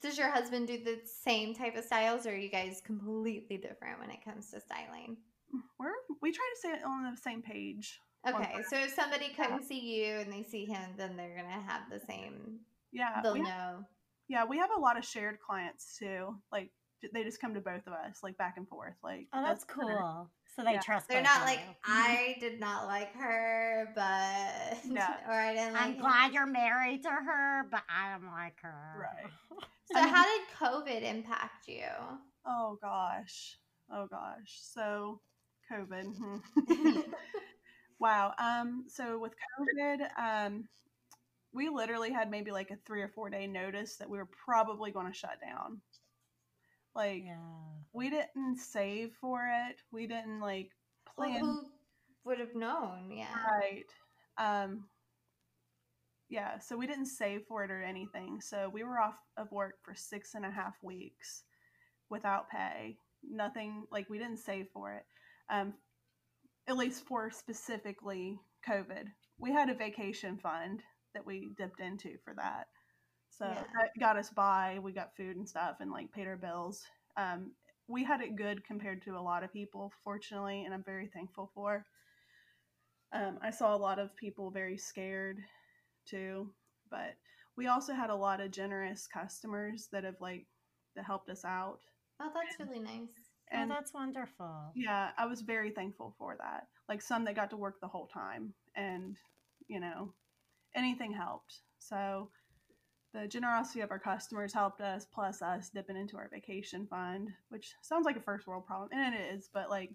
Does 0.01 0.17
your 0.17 0.29
husband 0.29 0.67
do 0.67 0.83
the 0.83 0.99
same 1.05 1.53
type 1.53 1.75
of 1.75 1.83
styles, 1.83 2.25
or 2.25 2.31
are 2.31 2.37
you 2.37 2.49
guys 2.49 2.81
completely 2.85 3.57
different 3.57 3.99
when 3.99 4.09
it 4.09 4.23
comes 4.23 4.51
to 4.51 4.61
styling? 4.61 5.17
We're 5.79 5.91
we 6.21 6.31
try 6.31 6.45
to 6.53 6.59
stay 6.59 6.83
on 6.85 7.11
the 7.11 7.17
same 7.17 7.41
page. 7.41 7.99
Okay, 8.27 8.55
so 8.69 8.77
if 8.77 8.93
somebody 8.93 9.29
couldn't 9.29 9.63
see 9.63 9.79
you 9.79 10.15
and 10.19 10.31
they 10.31 10.43
see 10.43 10.65
him, 10.65 10.91
then 10.97 11.15
they're 11.15 11.35
gonna 11.35 11.63
have 11.67 11.89
the 11.89 11.99
same. 12.05 12.59
Yeah. 12.91 13.21
They'll 13.21 13.35
know. 13.35 13.85
Yeah, 14.27 14.45
we 14.45 14.57
have 14.57 14.69
a 14.75 14.79
lot 14.79 14.97
of 14.97 15.05
shared 15.05 15.39
clients 15.39 15.97
too. 15.97 16.35
Like 16.51 16.71
they 17.13 17.23
just 17.23 17.39
come 17.41 17.53
to 17.53 17.61
both 17.61 17.85
of 17.87 17.93
us, 17.93 18.19
like 18.23 18.37
back 18.37 18.55
and 18.57 18.67
forth. 18.67 18.95
Like 19.03 19.27
Oh, 19.33 19.43
that's 19.43 19.63
kinda- 19.63 19.95
cool. 19.97 20.31
So 20.55 20.63
they 20.63 20.73
Yeah. 20.73 20.79
trust 20.81 21.07
They're 21.07 21.21
both 21.23 21.31
not 21.37 21.45
like 21.45 21.59
you. 21.59 21.75
I 21.85 22.35
did 22.39 22.59
not 22.59 22.85
like 22.87 23.13
her, 23.13 23.91
but 23.95 24.77
Yeah. 24.83 25.17
or 25.27 25.31
I 25.33 25.53
didn't 25.53 25.73
like. 25.73 25.81
I'm 25.83 25.93
him." 25.93 26.01
glad 26.01 26.33
you're 26.33 26.45
married 26.45 27.03
to 27.03 27.09
her, 27.11 27.63
but 27.71 27.83
I 27.89 28.11
don't 28.11 28.31
like 28.31 28.59
her. 28.61 28.95
Right. 28.99 29.31
So 29.85 29.97
I 29.99 30.05
mean- 30.05 30.13
how 30.13 30.23
did 30.25 30.47
COVID 30.59 31.03
impact 31.03 31.67
you? 31.67 31.85
Oh 32.45 32.77
gosh. 32.81 33.57
Oh 33.91 34.07
gosh. 34.07 34.59
So 34.61 35.21
COVID. 35.71 36.41
wow. 37.99 38.33
Um 38.37 38.85
so 38.87 39.17
with 39.19 39.33
COVID, 39.59 40.07
um 40.19 40.67
we 41.51 41.67
literally 41.69 42.11
had 42.11 42.29
maybe 42.29 42.51
like 42.51 42.69
a 42.69 42.75
3 42.85 43.01
or 43.01 43.07
4 43.09 43.29
day 43.31 43.47
notice 43.47 43.95
that 43.97 44.09
we 44.09 44.17
were 44.19 44.29
probably 44.45 44.91
going 44.91 45.07
to 45.07 45.13
shut 45.13 45.39
down. 45.41 45.81
Like 46.99 47.23
Yeah. 47.23 47.37
we 47.93 48.09
didn't 48.09 48.57
save 48.57 49.13
for 49.21 49.47
it. 49.47 49.77
We 49.89 50.05
didn't 50.05 50.41
like 50.41 50.71
Well, 51.17 51.29
plan 51.29 51.39
who 51.39 51.71
would 52.25 52.39
have 52.39 52.55
known? 52.55 53.09
Yeah. 53.09 53.33
Right. 53.41 53.85
Um 54.37 54.89
yeah, 56.27 56.59
so 56.59 56.77
we 56.77 56.87
didn't 56.87 57.05
save 57.05 57.45
for 57.47 57.63
it 57.63 57.71
or 57.71 57.81
anything. 57.81 58.41
So 58.41 58.69
we 58.69 58.83
were 58.83 58.99
off 58.99 59.17
of 59.37 59.49
work 59.51 59.75
for 59.81 59.95
six 59.95 60.35
and 60.35 60.45
a 60.45 60.51
half 60.51 60.75
weeks 60.83 61.43
without 62.09 62.49
pay. 62.49 62.97
Nothing 63.23 63.85
like 63.91 64.09
we 64.09 64.19
didn't 64.19 64.39
save 64.39 64.67
for 64.73 64.93
it. 64.93 65.05
Um 65.49 65.75
at 66.67 66.75
least 66.75 67.05
for 67.07 67.31
specifically 67.31 68.37
COVID. 68.67 69.05
We 69.37 69.53
had 69.53 69.69
a 69.69 69.73
vacation 69.73 70.37
fund 70.37 70.83
that 71.13 71.25
we 71.25 71.51
dipped 71.57 71.79
into 71.79 72.17
for 72.25 72.33
that. 72.35 72.67
So 73.39 73.45
Yeah. 73.47 73.63
that 73.73 73.91
got 73.99 74.17
us 74.17 74.29
by. 74.29 74.79
We 74.81 74.91
got 74.91 75.15
food 75.15 75.37
and 75.37 75.47
stuff 75.47 75.77
and 75.79 75.91
like 75.91 76.11
paid 76.11 76.27
our 76.27 76.37
bills. 76.37 76.83
Um 77.17 77.51
we 77.87 78.03
had 78.03 78.21
it 78.21 78.35
good 78.35 78.63
compared 78.63 79.01
to 79.03 79.17
a 79.17 79.19
lot 79.21 79.43
of 79.43 79.51
people, 79.51 79.91
fortunately, 80.03 80.63
and 80.65 80.73
I'm 80.73 80.83
very 80.83 81.07
thankful 81.07 81.51
for. 81.55 81.85
Um, 83.11 83.39
I 83.41 83.49
saw 83.49 83.75
a 83.75 83.77
lot 83.77 83.99
of 83.99 84.15
people 84.15 84.51
very 84.51 84.77
scared 84.77 85.39
too, 86.05 86.53
but 86.91 87.15
we 87.57 87.67
also 87.67 87.93
had 87.93 88.09
a 88.09 88.15
lot 88.15 88.41
of 88.41 88.51
generous 88.51 89.07
customers 89.07 89.87
that 89.91 90.03
have 90.03 90.19
like 90.21 90.45
that 90.95 91.05
helped 91.05 91.29
us 91.29 91.43
out. 91.45 91.79
Oh, 92.19 92.31
that's 92.33 92.59
really 92.59 92.79
nice. 92.79 93.31
And 93.51 93.71
oh, 93.71 93.73
that's 93.75 93.93
wonderful. 93.93 94.73
yeah, 94.75 95.11
I 95.17 95.25
was 95.25 95.41
very 95.41 95.71
thankful 95.71 96.15
for 96.17 96.35
that. 96.37 96.67
Like 96.87 97.01
some 97.01 97.25
that 97.25 97.35
got 97.35 97.49
to 97.51 97.57
work 97.57 97.79
the 97.81 97.87
whole 97.87 98.07
time, 98.07 98.53
and 98.75 99.17
you 99.67 99.79
know, 99.79 100.13
anything 100.75 101.11
helped. 101.13 101.61
So 101.79 102.29
the 103.13 103.27
generosity 103.27 103.81
of 103.81 103.91
our 103.91 103.99
customers 103.99 104.53
helped 104.53 104.81
us, 104.81 105.05
plus 105.05 105.41
us 105.41 105.69
dipping 105.69 105.97
into 105.97 106.17
our 106.17 106.29
vacation 106.29 106.87
fund, 106.87 107.29
which 107.49 107.73
sounds 107.81 108.05
like 108.05 108.17
a 108.17 108.21
first 108.21 108.47
world 108.47 108.65
problem, 108.65 108.89
and 108.93 109.15
it 109.15 109.33
is. 109.33 109.49
But 109.53 109.69
like, 109.69 109.91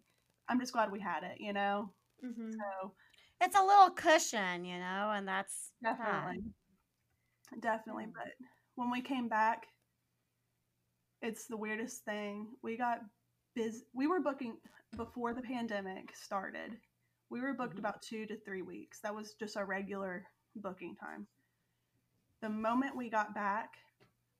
I'm 0.49 0.61
just 0.61 0.73
glad 0.73 0.91
we 0.91 1.01
had 1.01 1.23
it. 1.23 1.39
You 1.41 1.53
know, 1.53 1.93
hmm 2.21 2.51
so 2.51 2.93
It's 3.41 3.57
a 3.57 3.63
little 3.63 3.91
cushion, 3.91 4.65
you 4.65 4.79
know, 4.79 5.13
and 5.15 5.27
that's 5.29 5.73
that. 5.83 5.97
definitely, 5.97 6.43
definitely. 7.61 8.05
Mm. 8.05 8.13
But 8.15 8.33
when 8.77 8.91
we 8.91 9.01
came 9.01 9.29
back, 9.29 9.67
it's 11.23 11.47
the 11.47 11.57
weirdest 11.57 12.05
thing. 12.05 12.49
We 12.63 12.77
got 12.77 13.01
busy. 13.55 13.85
We 13.93 14.07
were 14.07 14.21
booking 14.21 14.59
before 14.97 15.33
the 15.35 15.43
pandemic 15.43 16.15
started. 16.17 16.77
We 17.31 17.41
were 17.41 17.55
booked 17.55 17.77
Mhm. 17.77 17.81
about 17.81 18.03
two 18.03 18.27
to 18.27 18.37
three 18.41 18.63
weeks. 18.63 19.01
That 19.01 19.15
was 19.15 19.35
just 19.35 19.57
our 19.57 19.67
regular 19.67 20.27
booking 20.57 20.97
time. 20.97 21.27
The 22.45 22.51
moment 22.51 22.95
we 22.95 23.09
got 23.09 23.35
back, 23.35 23.71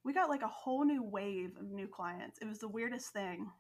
we 0.05 0.13
got 0.13 0.29
like 0.29 0.43
a 0.43 0.47
whole 0.47 0.85
new 0.85 1.03
wave 1.03 1.53
of 1.59 1.71
new 1.71 1.89
clients. 1.89 2.39
It 2.43 2.47
was 2.47 2.59
the 2.59 2.69
weirdest 2.69 3.15
thing. 3.15 3.51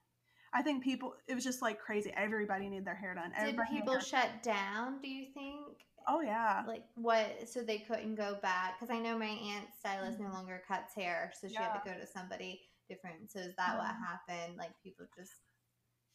I 0.52 0.60
think 0.60 0.84
people, 0.84 1.14
it 1.26 1.34
was 1.34 1.44
just 1.44 1.62
like 1.62 1.80
crazy. 1.80 2.12
Everybody 2.14 2.68
needed 2.68 2.84
their 2.84 2.94
hair 2.94 3.14
done. 3.14 3.30
Did 3.30 3.38
Everybody 3.38 3.70
needed 3.72 3.86
people 3.86 4.00
shut 4.00 4.42
down? 4.42 5.00
Do 5.00 5.08
you 5.08 5.28
think? 5.32 5.78
oh, 6.06 6.20
yeah. 6.20 6.62
Like 6.68 6.84
what? 6.94 7.48
So 7.48 7.62
they 7.62 7.78
couldn't 7.78 8.16
go 8.16 8.36
back? 8.42 8.78
Because 8.78 8.94
I 8.94 9.00
know 9.00 9.16
my 9.16 9.24
aunt's 9.24 9.78
stylist 9.78 10.20
no 10.20 10.28
longer 10.28 10.60
cuts 10.68 10.94
hair, 10.94 11.32
so 11.40 11.48
she 11.48 11.54
had 11.54 11.72
to 11.72 11.80
go 11.90 11.98
to 11.98 12.06
somebody 12.06 12.60
different. 12.90 13.32
So 13.32 13.38
is 13.38 13.56
that 13.56 13.78
what 13.78 13.86
Mhm. 13.86 14.06
happened? 14.06 14.58
Like 14.58 14.72
people 14.82 15.06
just 15.16 15.32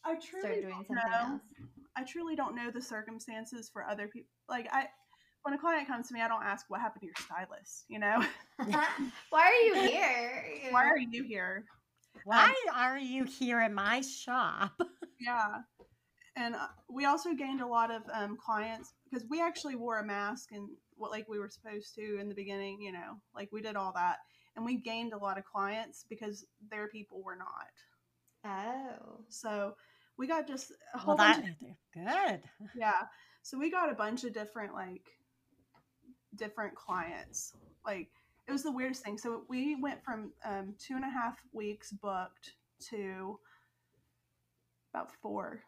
I 0.05 0.13
truly 0.17 0.41
started 0.41 0.61
doing 0.61 0.85
something 0.85 0.95
know. 0.95 1.31
else? 1.31 1.41
I 1.95 2.03
truly 2.03 2.35
don't 2.35 2.55
know 2.55 2.69
the 2.69 2.81
circumstances 2.81 3.71
for 3.73 3.83
other 3.85 4.07
people. 4.07 4.29
Like 4.47 4.67
I, 4.71 4.87
when 5.43 5.53
a 5.53 5.57
client 5.57 5.87
comes 5.87 6.07
to 6.07 6.13
me, 6.13 6.21
I 6.21 6.27
don't 6.27 6.43
ask 6.43 6.65
what 6.69 6.81
happened 6.81 7.01
to 7.01 7.05
your 7.07 7.15
stylist. 7.17 7.85
You 7.87 7.99
know, 7.99 8.23
Why 9.29 9.41
are 9.43 9.65
you 9.65 9.89
here? 9.89 10.43
Why 10.71 10.85
are 10.85 10.97
you 10.97 11.23
here? 11.23 11.65
Why 12.25 12.53
are 12.73 12.97
you 12.97 13.23
here 13.23 13.61
in 13.61 13.73
my 13.73 14.01
shop? 14.01 14.73
Yeah, 15.21 15.57
and 16.37 16.55
uh, 16.55 16.67
we 16.89 17.03
also 17.03 17.33
gained 17.33 17.59
a 17.59 17.67
lot 17.67 17.91
of 17.91 18.03
um, 18.13 18.37
clients 18.37 18.93
because 19.03 19.27
we 19.29 19.41
actually 19.41 19.75
wore 19.75 19.99
a 19.99 20.05
mask 20.05 20.53
and 20.53 20.69
what 20.95 21.11
like 21.11 21.27
we 21.27 21.39
were 21.39 21.49
supposed 21.49 21.93
to 21.95 22.17
in 22.21 22.29
the 22.29 22.35
beginning. 22.35 22.81
You 22.81 22.93
know, 22.93 23.19
like 23.35 23.49
we 23.51 23.61
did 23.61 23.75
all 23.75 23.91
that, 23.95 24.19
and 24.55 24.63
we 24.63 24.77
gained 24.77 25.11
a 25.11 25.17
lot 25.17 25.37
of 25.37 25.43
clients 25.43 26.05
because 26.09 26.45
their 26.71 26.87
people 26.87 27.21
were 27.21 27.35
not. 27.35 27.67
Oh. 28.45 29.19
So 29.27 29.75
we 30.17 30.25
got 30.25 30.47
just 30.47 30.71
a 30.93 30.97
whole 30.97 31.17
Well, 31.17 31.33
bunch. 31.33 31.45
Of, 31.45 31.67
good. 31.93 32.41
yeah. 32.77 33.01
So 33.41 33.57
we 33.59 33.69
got 33.69 33.91
a 33.91 33.95
bunch 33.95 34.23
of 34.23 34.33
different 34.33 34.73
like 34.73 35.03
different 36.35 36.75
clients. 36.75 37.53
Like 37.85 38.09
it 38.47 38.51
was 38.51 38.63
the 38.63 38.71
weirdest 38.71 39.03
thing. 39.03 39.17
So 39.17 39.43
we 39.49 39.75
went 39.75 40.03
from 40.03 40.31
um, 40.43 40.73
two 40.79 40.95
and 40.95 41.03
a 41.03 41.09
half 41.09 41.37
weeks 41.53 41.91
booked 41.91 42.53
to 42.89 43.39
about 44.93 45.11
four, 45.21 45.61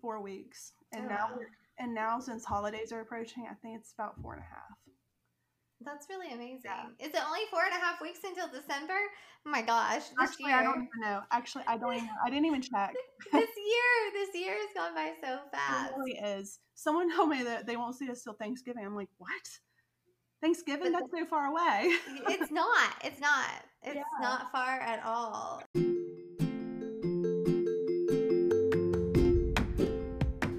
four 0.00 0.20
weeks, 0.22 0.72
and 0.92 1.06
Oh, 1.06 1.08
now 1.08 1.28
wow. 1.32 1.38
and 1.78 1.94
now 1.94 2.20
since 2.20 2.44
holidays 2.44 2.92
are 2.92 3.00
approaching, 3.00 3.46
I 3.50 3.54
think 3.54 3.78
it's 3.78 3.92
about 3.92 4.20
four 4.22 4.34
and 4.34 4.42
a 4.42 4.46
half. 4.46 4.78
That's 5.84 6.08
really 6.10 6.32
amazing. 6.32 6.60
Yeah. 6.66 6.84
Is 6.98 7.14
it 7.14 7.20
only 7.26 7.40
four 7.50 7.62
and 7.64 7.72
a 7.72 7.84
half 7.84 8.00
weeks 8.02 8.20
until 8.24 8.48
December? 8.48 8.98
Oh 9.46 9.50
my 9.50 9.62
gosh, 9.62 10.02
this 10.08 10.16
Actually, 10.20 10.52
I 10.52 10.62
don't 10.62 10.76
even 10.76 10.88
know. 11.00 11.20
Actually, 11.30 11.64
I 11.66 11.78
don't 11.78 11.94
even. 11.94 12.04
know. 12.06 12.12
I 12.24 12.28
didn't 12.28 12.44
even 12.44 12.60
check. 12.60 12.92
this 13.32 13.48
year, 13.56 14.12
this 14.12 14.28
year 14.34 14.54
has 14.54 14.68
gone 14.74 14.94
by 14.94 15.12
so 15.22 15.38
fast. 15.52 15.90
It 15.92 15.96
really 15.96 16.18
is. 16.38 16.58
Someone 16.74 17.14
told 17.16 17.30
me 17.30 17.42
that 17.44 17.66
they 17.66 17.76
won't 17.76 17.96
see 17.96 18.10
us 18.10 18.22
till 18.22 18.34
Thanksgiving. 18.34 18.84
I'm 18.84 18.94
like, 18.94 19.08
what? 19.16 19.30
Thanksgiving? 20.42 20.92
But 20.92 21.00
That's 21.00 21.12
so 21.12 21.26
far 21.26 21.46
away. 21.46 21.92
It's 22.28 22.50
not. 22.52 22.92
It's 23.02 23.20
not. 23.20 23.48
It's 23.82 23.96
Yeah. 23.96 24.02
not 24.20 24.52
far 24.52 24.80
at 24.80 25.02
all. 25.04 25.62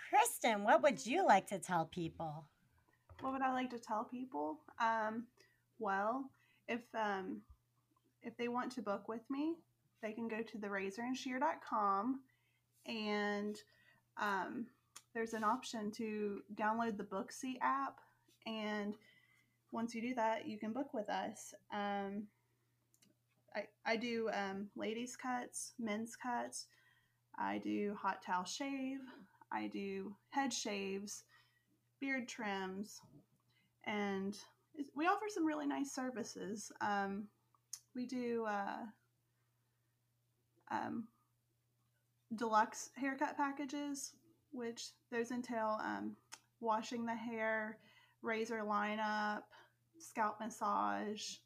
Kristen, 0.09 0.63
what 0.63 0.85
would 0.85 1.05
you 1.05 1.27
like 1.27 1.49
to 1.49 1.59
tell 1.59 1.87
people? 1.87 2.45
What 3.23 3.33
would 3.33 3.43
I 3.43 3.53
like 3.53 3.71
to 3.71 3.79
tell 3.79 4.05
people? 4.05 4.59
Um, 4.81 5.25
well, 5.79 6.31
if 6.69 6.81
um, 6.95 7.41
if 8.23 8.37
they 8.37 8.49
want 8.49 8.73
to 8.73 8.83
book 8.83 9.09
with 9.09 9.23
me, 9.31 9.55
they 10.03 10.13
can 10.13 10.29
go 10.29 10.43
to 10.43 10.59
therazorandShear.com 10.59 12.21
and 12.87 13.57
um, 14.21 14.67
there's 15.15 15.35
an 15.35 15.45
option 15.45 15.91
to 15.93 16.41
download 16.55 16.97
the 16.97 17.05
Booksy 17.05 17.55
app. 17.63 18.01
And 18.47 18.95
once 19.71 19.95
you 19.95 20.03
do 20.03 20.15
that, 20.15 20.47
you 20.47 20.59
can 20.59 20.73
book 20.73 20.93
with 20.93 21.09
us. 21.09 21.55
Um, 21.73 22.25
I, 23.55 23.65
I 23.85 23.97
do 23.97 24.31
um, 24.33 24.69
ladies' 24.77 25.17
cuts, 25.17 25.73
men's 25.79 26.17
cuts. 26.17 26.67
I 27.39 27.59
do 27.59 27.97
hot 28.01 28.23
towel 28.23 28.45
shave. 28.45 29.01
I 29.53 29.67
do 29.67 30.15
head 30.31 30.53
shaves, 30.53 31.25
beard 32.01 32.27
trims, 32.27 33.01
and 33.85 34.37
we 34.95 35.07
offer 35.07 35.27
some 35.29 35.47
really 35.47 35.67
nice 35.67 35.93
services. 35.93 36.71
Um, 36.81 37.29
we 37.95 38.07
do 38.07 38.47
uh, 38.49 38.85
um, 40.71 41.05
deluxe 42.37 42.91
haircut 42.97 43.37
packages, 43.37 44.13
which 44.53 44.91
those 45.11 45.31
entail 45.31 45.79
um, 45.83 46.17
washing 46.61 47.05
the 47.05 47.15
hair, 47.15 47.79
razor 48.23 48.63
lineup, 48.65 49.43
scalp 49.99 50.41
massage, 50.41 51.37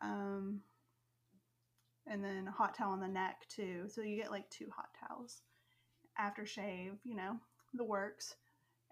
um, 0.00 0.60
and 2.06 2.24
then 2.24 2.48
a 2.48 2.50
hot 2.50 2.74
towel 2.74 2.92
on 2.92 3.00
the 3.00 3.08
neck 3.08 3.42
too. 3.48 3.84
So 3.88 4.02
you 4.02 4.16
get 4.16 4.30
like 4.30 4.48
two 4.50 4.66
hot 4.74 4.88
towels 5.08 5.42
after 6.18 6.44
shave, 6.44 6.94
you 7.04 7.14
know, 7.14 7.36
the 7.74 7.84
works. 7.84 8.34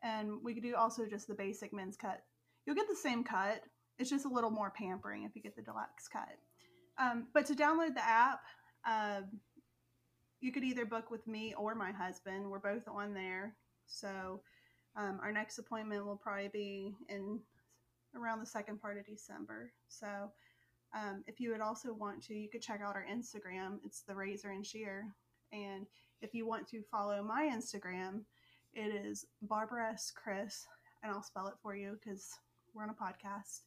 And 0.02 0.42
we 0.42 0.58
do 0.60 0.76
also 0.76 1.04
just 1.06 1.26
the 1.26 1.34
basic 1.34 1.72
men's 1.72 1.96
cut. 1.96 2.22
You'll 2.70 2.76
get 2.76 2.88
the 2.88 2.94
same 2.94 3.24
cut. 3.24 3.64
It's 3.98 4.10
just 4.10 4.26
a 4.26 4.28
little 4.28 4.48
more 4.48 4.70
pampering 4.70 5.24
if 5.24 5.34
you 5.34 5.42
get 5.42 5.56
the 5.56 5.62
deluxe 5.62 6.06
cut. 6.06 6.38
Um, 7.00 7.26
but 7.34 7.44
to 7.46 7.54
download 7.56 7.94
the 7.96 8.06
app, 8.06 8.42
um, 8.88 9.24
you 10.40 10.52
could 10.52 10.62
either 10.62 10.86
book 10.86 11.10
with 11.10 11.26
me 11.26 11.52
or 11.58 11.74
my 11.74 11.90
husband. 11.90 12.48
We're 12.48 12.60
both 12.60 12.86
on 12.86 13.12
there. 13.12 13.56
So 13.86 14.42
um, 14.94 15.18
our 15.20 15.32
next 15.32 15.58
appointment 15.58 16.06
will 16.06 16.14
probably 16.16 16.46
be 16.52 16.94
in 17.08 17.40
around 18.14 18.38
the 18.38 18.46
second 18.46 18.80
part 18.80 18.98
of 18.98 19.04
December. 19.04 19.72
So 19.88 20.30
um, 20.94 21.24
if 21.26 21.40
you 21.40 21.50
would 21.50 21.60
also 21.60 21.92
want 21.92 22.22
to, 22.26 22.34
you 22.34 22.48
could 22.48 22.62
check 22.62 22.82
out 22.86 22.94
our 22.94 23.06
Instagram. 23.12 23.78
It's 23.84 24.02
the 24.02 24.14
Razor 24.14 24.50
and 24.50 24.64
Shear. 24.64 25.08
And 25.50 25.86
if 26.22 26.34
you 26.34 26.46
want 26.46 26.68
to 26.68 26.84
follow 26.88 27.20
my 27.20 27.50
Instagram, 27.52 28.20
it 28.74 28.94
is 28.94 29.24
Barbara 29.42 29.90
S. 29.90 30.12
Kris, 30.14 30.68
and 31.02 31.10
I'll 31.10 31.24
spell 31.24 31.48
it 31.48 31.54
for 31.60 31.74
you 31.74 31.98
because 31.98 32.28
we're 32.74 32.82
on 32.82 32.90
a 32.90 32.92
podcast. 32.92 33.60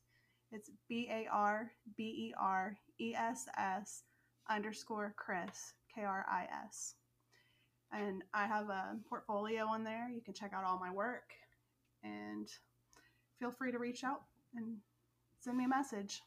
It's 0.51 0.69
B 0.87 1.07
A 1.11 1.27
R 1.31 1.71
B 1.97 2.03
E 2.03 2.33
R 2.39 2.77
E 2.99 3.13
S 3.15 3.47
S 3.57 4.03
underscore 4.49 5.13
Kris, 5.17 5.73
K 5.93 6.03
R 6.03 6.25
I 6.29 6.47
S. 6.65 6.95
And 7.91 8.23
I 8.33 8.47
have 8.47 8.69
a 8.69 8.97
portfolio 9.07 9.65
on 9.65 9.83
there. 9.83 10.09
You 10.09 10.21
can 10.21 10.33
check 10.33 10.51
out 10.53 10.63
all 10.63 10.79
my 10.79 10.91
work 10.91 11.31
and 12.03 12.47
feel 13.39 13.51
free 13.51 13.71
to 13.71 13.79
reach 13.79 14.03
out 14.03 14.21
and 14.55 14.77
send 15.39 15.57
me 15.57 15.65
a 15.65 15.69
message. 15.69 16.21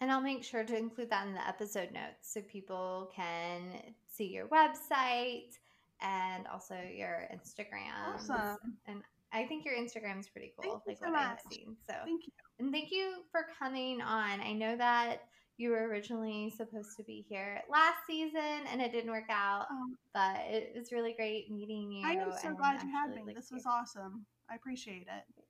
And 0.00 0.10
I'll 0.10 0.22
make 0.22 0.44
sure 0.44 0.64
to 0.64 0.76
include 0.76 1.10
that 1.10 1.26
in 1.26 1.34
the 1.34 1.46
episode 1.46 1.92
notes 1.92 2.32
so 2.32 2.40
people 2.42 3.10
can 3.14 3.94
see 4.10 4.26
your 4.26 4.46
website 4.48 5.58
and 6.00 6.46
also 6.46 6.74
your 6.74 7.28
Instagram. 7.34 8.14
Awesome. 8.14 8.76
And 8.86 9.02
I 9.32 9.44
think 9.46 9.64
your 9.64 9.74
Instagram 9.74 10.18
is 10.20 10.28
pretty 10.28 10.52
cool, 10.60 10.72
Thank 10.72 10.82
you 10.86 10.90
like 10.92 10.98
so 10.98 11.10
what 11.10 11.18
I've 11.20 11.28
much. 11.30 11.40
seen. 11.52 11.76
So 11.88 11.94
Thank 12.04 12.26
you. 12.26 12.32
and 12.58 12.72
thank 12.72 12.90
you 12.90 13.22
for 13.30 13.46
coming 13.58 14.00
on. 14.02 14.40
I 14.40 14.52
know 14.52 14.76
that 14.76 15.22
you 15.56 15.70
were 15.70 15.86
originally 15.88 16.50
supposed 16.56 16.96
to 16.96 17.04
be 17.04 17.24
here 17.28 17.60
last 17.70 17.98
season 18.06 18.66
and 18.72 18.80
it 18.80 18.92
didn't 18.92 19.10
work 19.10 19.28
out, 19.30 19.66
Um, 19.70 19.96
but 20.14 20.36
it 20.48 20.72
was 20.76 20.90
really 20.90 21.12
great 21.12 21.50
meeting 21.50 21.92
you. 21.92 22.06
I 22.06 22.12
am 22.12 22.32
so 22.32 22.48
and 22.48 22.56
glad 22.56 22.82
you 22.82 22.90
had 22.90 23.14
me. 23.14 23.22
like, 23.26 23.36
This 23.36 23.50
was 23.52 23.62
hear- 23.64 23.72
awesome. 23.72 24.24
I 24.50 24.54
appreciate 24.56 25.06
it. 25.06 25.44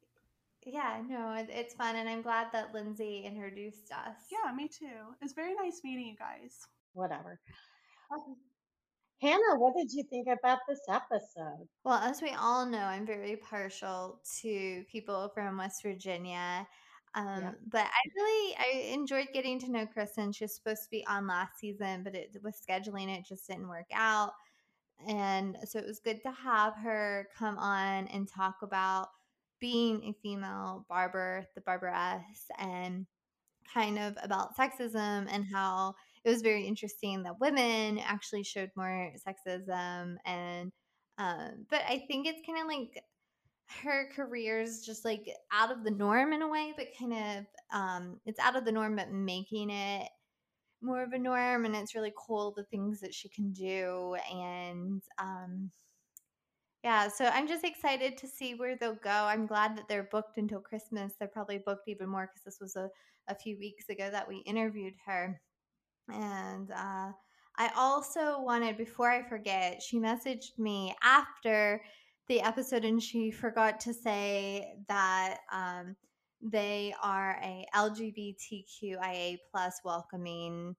Yeah, 0.66 1.00
no, 1.08 1.32
it, 1.32 1.48
it's 1.48 1.72
fun, 1.72 1.96
and 1.96 2.06
I'm 2.06 2.20
glad 2.20 2.48
that 2.52 2.74
Lindsay 2.74 3.22
introduced 3.24 3.90
us. 3.92 4.16
Yeah, 4.30 4.52
me 4.52 4.68
too. 4.68 5.14
It's 5.22 5.32
very 5.32 5.54
nice 5.54 5.80
meeting 5.82 6.06
you 6.08 6.16
guys. 6.16 6.58
Whatever. 6.92 7.40
Hannah, 9.20 9.56
what 9.58 9.74
did 9.76 9.92
you 9.92 10.02
think 10.04 10.26
about 10.28 10.60
this 10.68 10.80
episode? 10.88 11.68
Well, 11.84 11.98
as 11.98 12.22
we 12.22 12.30
all 12.30 12.66
know, 12.66 12.78
I'm 12.78 13.06
very 13.06 13.36
partial 13.36 14.20
to 14.40 14.84
people 14.90 15.30
from 15.34 15.58
West 15.58 15.82
Virginia. 15.82 16.66
Um, 17.14 17.42
Yeah. 17.42 17.52
But 17.68 17.86
I 17.86 18.00
really 18.16 18.56
I 18.58 18.92
enjoyed 18.94 19.28
getting 19.32 19.58
to 19.60 19.70
know 19.70 19.86
Kristen. 19.86 20.32
She 20.32 20.44
was 20.44 20.54
supposed 20.54 20.84
to 20.84 20.90
be 20.90 21.04
on 21.06 21.26
last 21.26 21.58
season, 21.58 22.02
but 22.04 22.14
it 22.14 22.36
with 22.42 22.56
scheduling 22.66 23.08
it 23.08 23.26
just 23.26 23.46
didn't 23.46 23.68
work 23.68 23.88
out. 23.92 24.32
And 25.08 25.56
so 25.64 25.78
it 25.78 25.86
was 25.86 26.00
good 26.00 26.22
to 26.24 26.32
have 26.32 26.74
her 26.76 27.28
come 27.36 27.58
on 27.58 28.08
and 28.08 28.28
talk 28.28 28.56
about 28.62 29.08
being 29.60 30.02
a 30.04 30.12
female 30.22 30.86
barber, 30.88 31.46
the 31.54 31.60
barberess, 31.62 32.50
and 32.58 33.06
kind 33.72 33.98
of 33.98 34.16
about 34.22 34.56
sexism 34.56 35.26
and 35.30 35.44
how 35.52 35.94
it 36.24 36.30
was 36.30 36.42
very 36.42 36.66
interesting 36.66 37.22
that 37.22 37.40
women 37.40 37.98
actually 37.98 38.42
showed 38.42 38.70
more 38.76 39.12
sexism 39.26 40.16
and 40.24 40.72
um 41.18 41.66
but 41.70 41.82
i 41.88 42.02
think 42.08 42.26
it's 42.26 42.46
kind 42.46 42.60
of 42.60 42.66
like 42.66 43.02
her 43.82 44.08
career's 44.14 44.84
just 44.84 45.04
like 45.04 45.28
out 45.52 45.70
of 45.70 45.84
the 45.84 45.90
norm 45.90 46.32
in 46.32 46.42
a 46.42 46.48
way 46.48 46.72
but 46.76 46.86
kind 46.98 47.12
of 47.12 47.44
um 47.72 48.20
it's 48.26 48.40
out 48.40 48.56
of 48.56 48.64
the 48.64 48.72
norm 48.72 48.96
but 48.96 49.10
making 49.12 49.70
it 49.70 50.08
more 50.82 51.02
of 51.02 51.12
a 51.12 51.18
norm 51.18 51.64
and 51.64 51.76
it's 51.76 51.94
really 51.94 52.12
cool 52.16 52.52
the 52.56 52.64
things 52.64 53.00
that 53.00 53.14
she 53.14 53.28
can 53.28 53.52
do 53.52 54.16
and 54.32 55.02
um 55.18 55.70
yeah 56.82 57.06
so 57.06 57.26
i'm 57.26 57.46
just 57.46 57.64
excited 57.64 58.16
to 58.16 58.26
see 58.26 58.54
where 58.54 58.76
they'll 58.76 58.94
go. 58.94 59.10
I'm 59.10 59.46
glad 59.46 59.76
that 59.76 59.88
they're 59.88 60.08
booked 60.10 60.38
until 60.38 60.60
christmas. 60.60 61.12
They're 61.18 61.28
probably 61.28 61.58
booked 61.58 61.88
even 61.88 62.08
more 62.08 62.28
because 62.28 62.44
this 62.44 62.60
was 62.60 62.76
a, 62.76 62.88
a 63.28 63.34
few 63.34 63.58
weeks 63.58 63.88
ago 63.88 64.10
that 64.10 64.26
we 64.26 64.38
interviewed 64.38 64.94
her 65.06 65.40
and 66.12 66.70
uh, 66.70 67.12
I 67.56 67.70
also 67.76 68.40
wanted, 68.40 68.76
before 68.76 69.10
I 69.10 69.22
forget, 69.22 69.82
she 69.82 69.98
messaged 69.98 70.58
me 70.58 70.94
after 71.02 71.82
the 72.28 72.40
episode 72.40 72.84
and 72.84 73.02
she 73.02 73.30
forgot 73.30 73.80
to 73.80 73.92
say 73.92 74.74
that 74.88 75.38
um, 75.52 75.96
they 76.40 76.94
are 77.02 77.38
a 77.42 77.66
LGBTQIA 77.74 79.38
plus 79.50 79.80
welcoming 79.84 80.74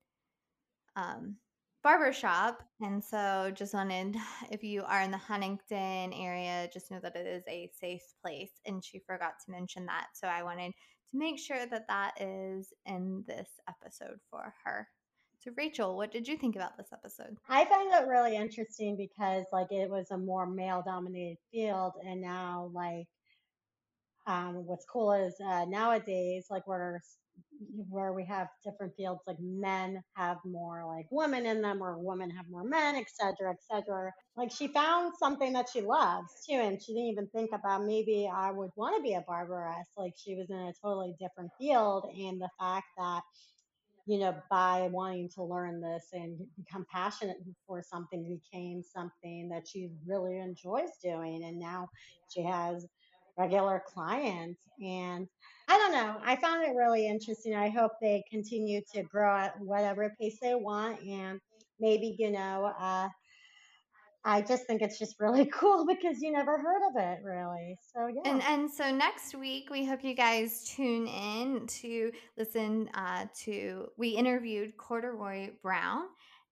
um, 0.96 1.36
barbershop. 1.84 2.64
And 2.80 3.04
so 3.04 3.52
just 3.54 3.74
wanted, 3.74 4.16
if 4.52 4.64
you 4.64 4.84
are 4.84 5.02
in 5.02 5.12
the 5.12 5.18
Huntington 5.18 6.14
area, 6.14 6.70
just 6.74 6.90
know 6.90 7.00
that 7.02 7.16
it 7.16 7.28
is 7.28 7.44
a 7.48 7.70
safe 7.80 8.04
place. 8.22 8.52
And 8.66 8.84
she 8.84 9.00
forgot 9.00 9.34
to 9.46 9.52
mention 9.52 9.86
that. 9.88 10.08
So 10.14 10.28
I 10.28 10.44
wanted 10.44 10.72
to 11.12 11.18
make 11.18 11.38
sure 11.38 11.66
that 11.66 11.88
that 11.88 12.14
is 12.20 12.74
in 12.86 13.24
this 13.28 13.50
episode 13.68 14.20
for 14.30 14.54
her. 14.64 14.88
So, 15.42 15.52
Rachel, 15.58 15.98
what 15.98 16.10
did 16.12 16.26
you 16.30 16.38
think 16.38 16.56
about 16.56 16.78
this 16.78 16.94
episode? 16.94 17.38
I 17.50 17.66
find 17.66 17.92
it 17.94 18.08
really 18.08 18.36
interesting 18.36 18.98
because, 18.98 19.46
like, 19.52 19.72
it 19.72 19.90
was 19.90 20.10
a 20.12 20.18
more 20.18 20.48
male 20.48 20.82
dominated 20.86 21.38
field, 21.52 21.94
and 22.04 22.22
now, 22.22 22.72
like, 22.74 23.08
um, 24.28 24.66
what's 24.66 24.86
cool 24.86 25.14
is 25.14 25.36
uh, 25.44 25.66
nowadays, 25.66 26.48
like, 26.50 26.68
where 26.68 27.02
where 27.90 28.14
we 28.14 28.26
have 28.26 28.48
different 28.64 28.94
fields, 28.98 29.22
like 29.26 29.38
men 29.40 30.02
have 30.16 30.38
more 30.46 30.86
like 30.86 31.06
women 31.12 31.46
in 31.46 31.62
them, 31.62 31.82
or 31.82 31.98
women 31.98 32.30
have 32.30 32.46
more 32.50 32.64
men, 32.64 32.96
et 32.96 33.08
cetera, 33.10 33.52
et 33.52 33.60
cetera. 33.72 34.12
Like, 34.36 34.52
she 34.52 34.68
found 34.68 35.14
something 35.18 35.54
that 35.54 35.70
she 35.72 35.82
loves 35.82 36.28
too, 36.48 36.56
and 36.56 36.82
she 36.82 36.94
didn't 36.94 37.08
even 37.10 37.28
think 37.30 37.52
about 37.54 37.86
maybe 37.86 38.30
I 38.34 38.52
would 38.52 38.72
want 38.76 38.98
to 38.98 39.02
be 39.04 39.14
a 39.14 39.22
barberess. 39.22 39.88
Like, 39.98 40.14
she 40.18 40.36
was 40.36 40.50
in 40.50 40.58
a 40.58 40.74
totally 40.84 41.16
different 41.20 41.52
field, 41.60 42.06
and 42.18 42.40
the 42.42 42.50
fact 42.60 42.88
that 42.98 43.22
you 44.12 44.20
know, 44.20 44.36
by 44.50 44.90
wanting 44.92 45.30
to 45.30 45.42
learn 45.42 45.80
this 45.80 46.08
and 46.12 46.38
become 46.58 46.86
passionate 46.92 47.38
for 47.66 47.82
something 47.82 48.38
became 48.52 48.84
something 48.84 49.48
that 49.48 49.66
she 49.66 49.90
really 50.06 50.38
enjoys 50.38 50.90
doing. 51.02 51.46
And 51.46 51.58
now 51.58 51.88
she 52.28 52.44
has 52.44 52.86
regular 53.38 53.82
clients. 53.88 54.68
And 54.86 55.30
I 55.70 55.78
don't 55.78 55.94
know, 55.94 56.18
I 56.26 56.36
found 56.36 56.62
it 56.66 56.76
really 56.76 57.08
interesting. 57.08 57.56
I 57.56 57.70
hope 57.70 57.94
they 58.02 58.22
continue 58.30 58.82
to 58.94 59.04
grow 59.04 59.34
at 59.34 59.58
whatever 59.62 60.14
pace 60.20 60.40
they 60.42 60.56
want 60.56 61.02
and 61.04 61.40
maybe, 61.80 62.14
you 62.20 62.32
know, 62.32 62.74
uh, 62.78 63.08
I 64.24 64.42
just 64.42 64.68
think 64.68 64.82
it's 64.82 65.00
just 65.00 65.20
really 65.20 65.46
cool 65.54 65.86
because 65.86 66.22
you 66.22 66.32
never 66.32 66.58
heard 66.58 66.88
of 66.90 66.96
it 66.96 67.20
really. 67.24 67.78
So 67.94 68.08
yeah. 68.08 68.32
And 68.32 68.42
and 68.44 68.72
so 68.72 68.92
next 68.92 69.36
week 69.36 69.70
we 69.70 69.86
hope 69.86 70.04
you 70.04 70.14
guys 70.14 70.64
tune 70.76 71.08
in 71.08 71.66
to 71.68 72.12
listen 72.38 72.90
uh, 72.94 73.26
to 73.44 73.88
we 73.98 74.10
interviewed 74.10 74.78
Corduroy 74.78 75.52
Brown 75.62 76.06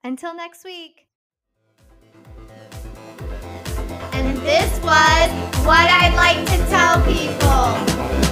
Until 0.04 0.34
next 0.34 0.64
week. 0.64 1.06
And 4.12 4.36
this 4.38 4.80
was 4.80 5.30
What 5.66 5.90
I'd 5.90 6.14
Like 6.14 6.46
to 6.46 6.56
Tell 6.68 7.02
People. 7.04 8.31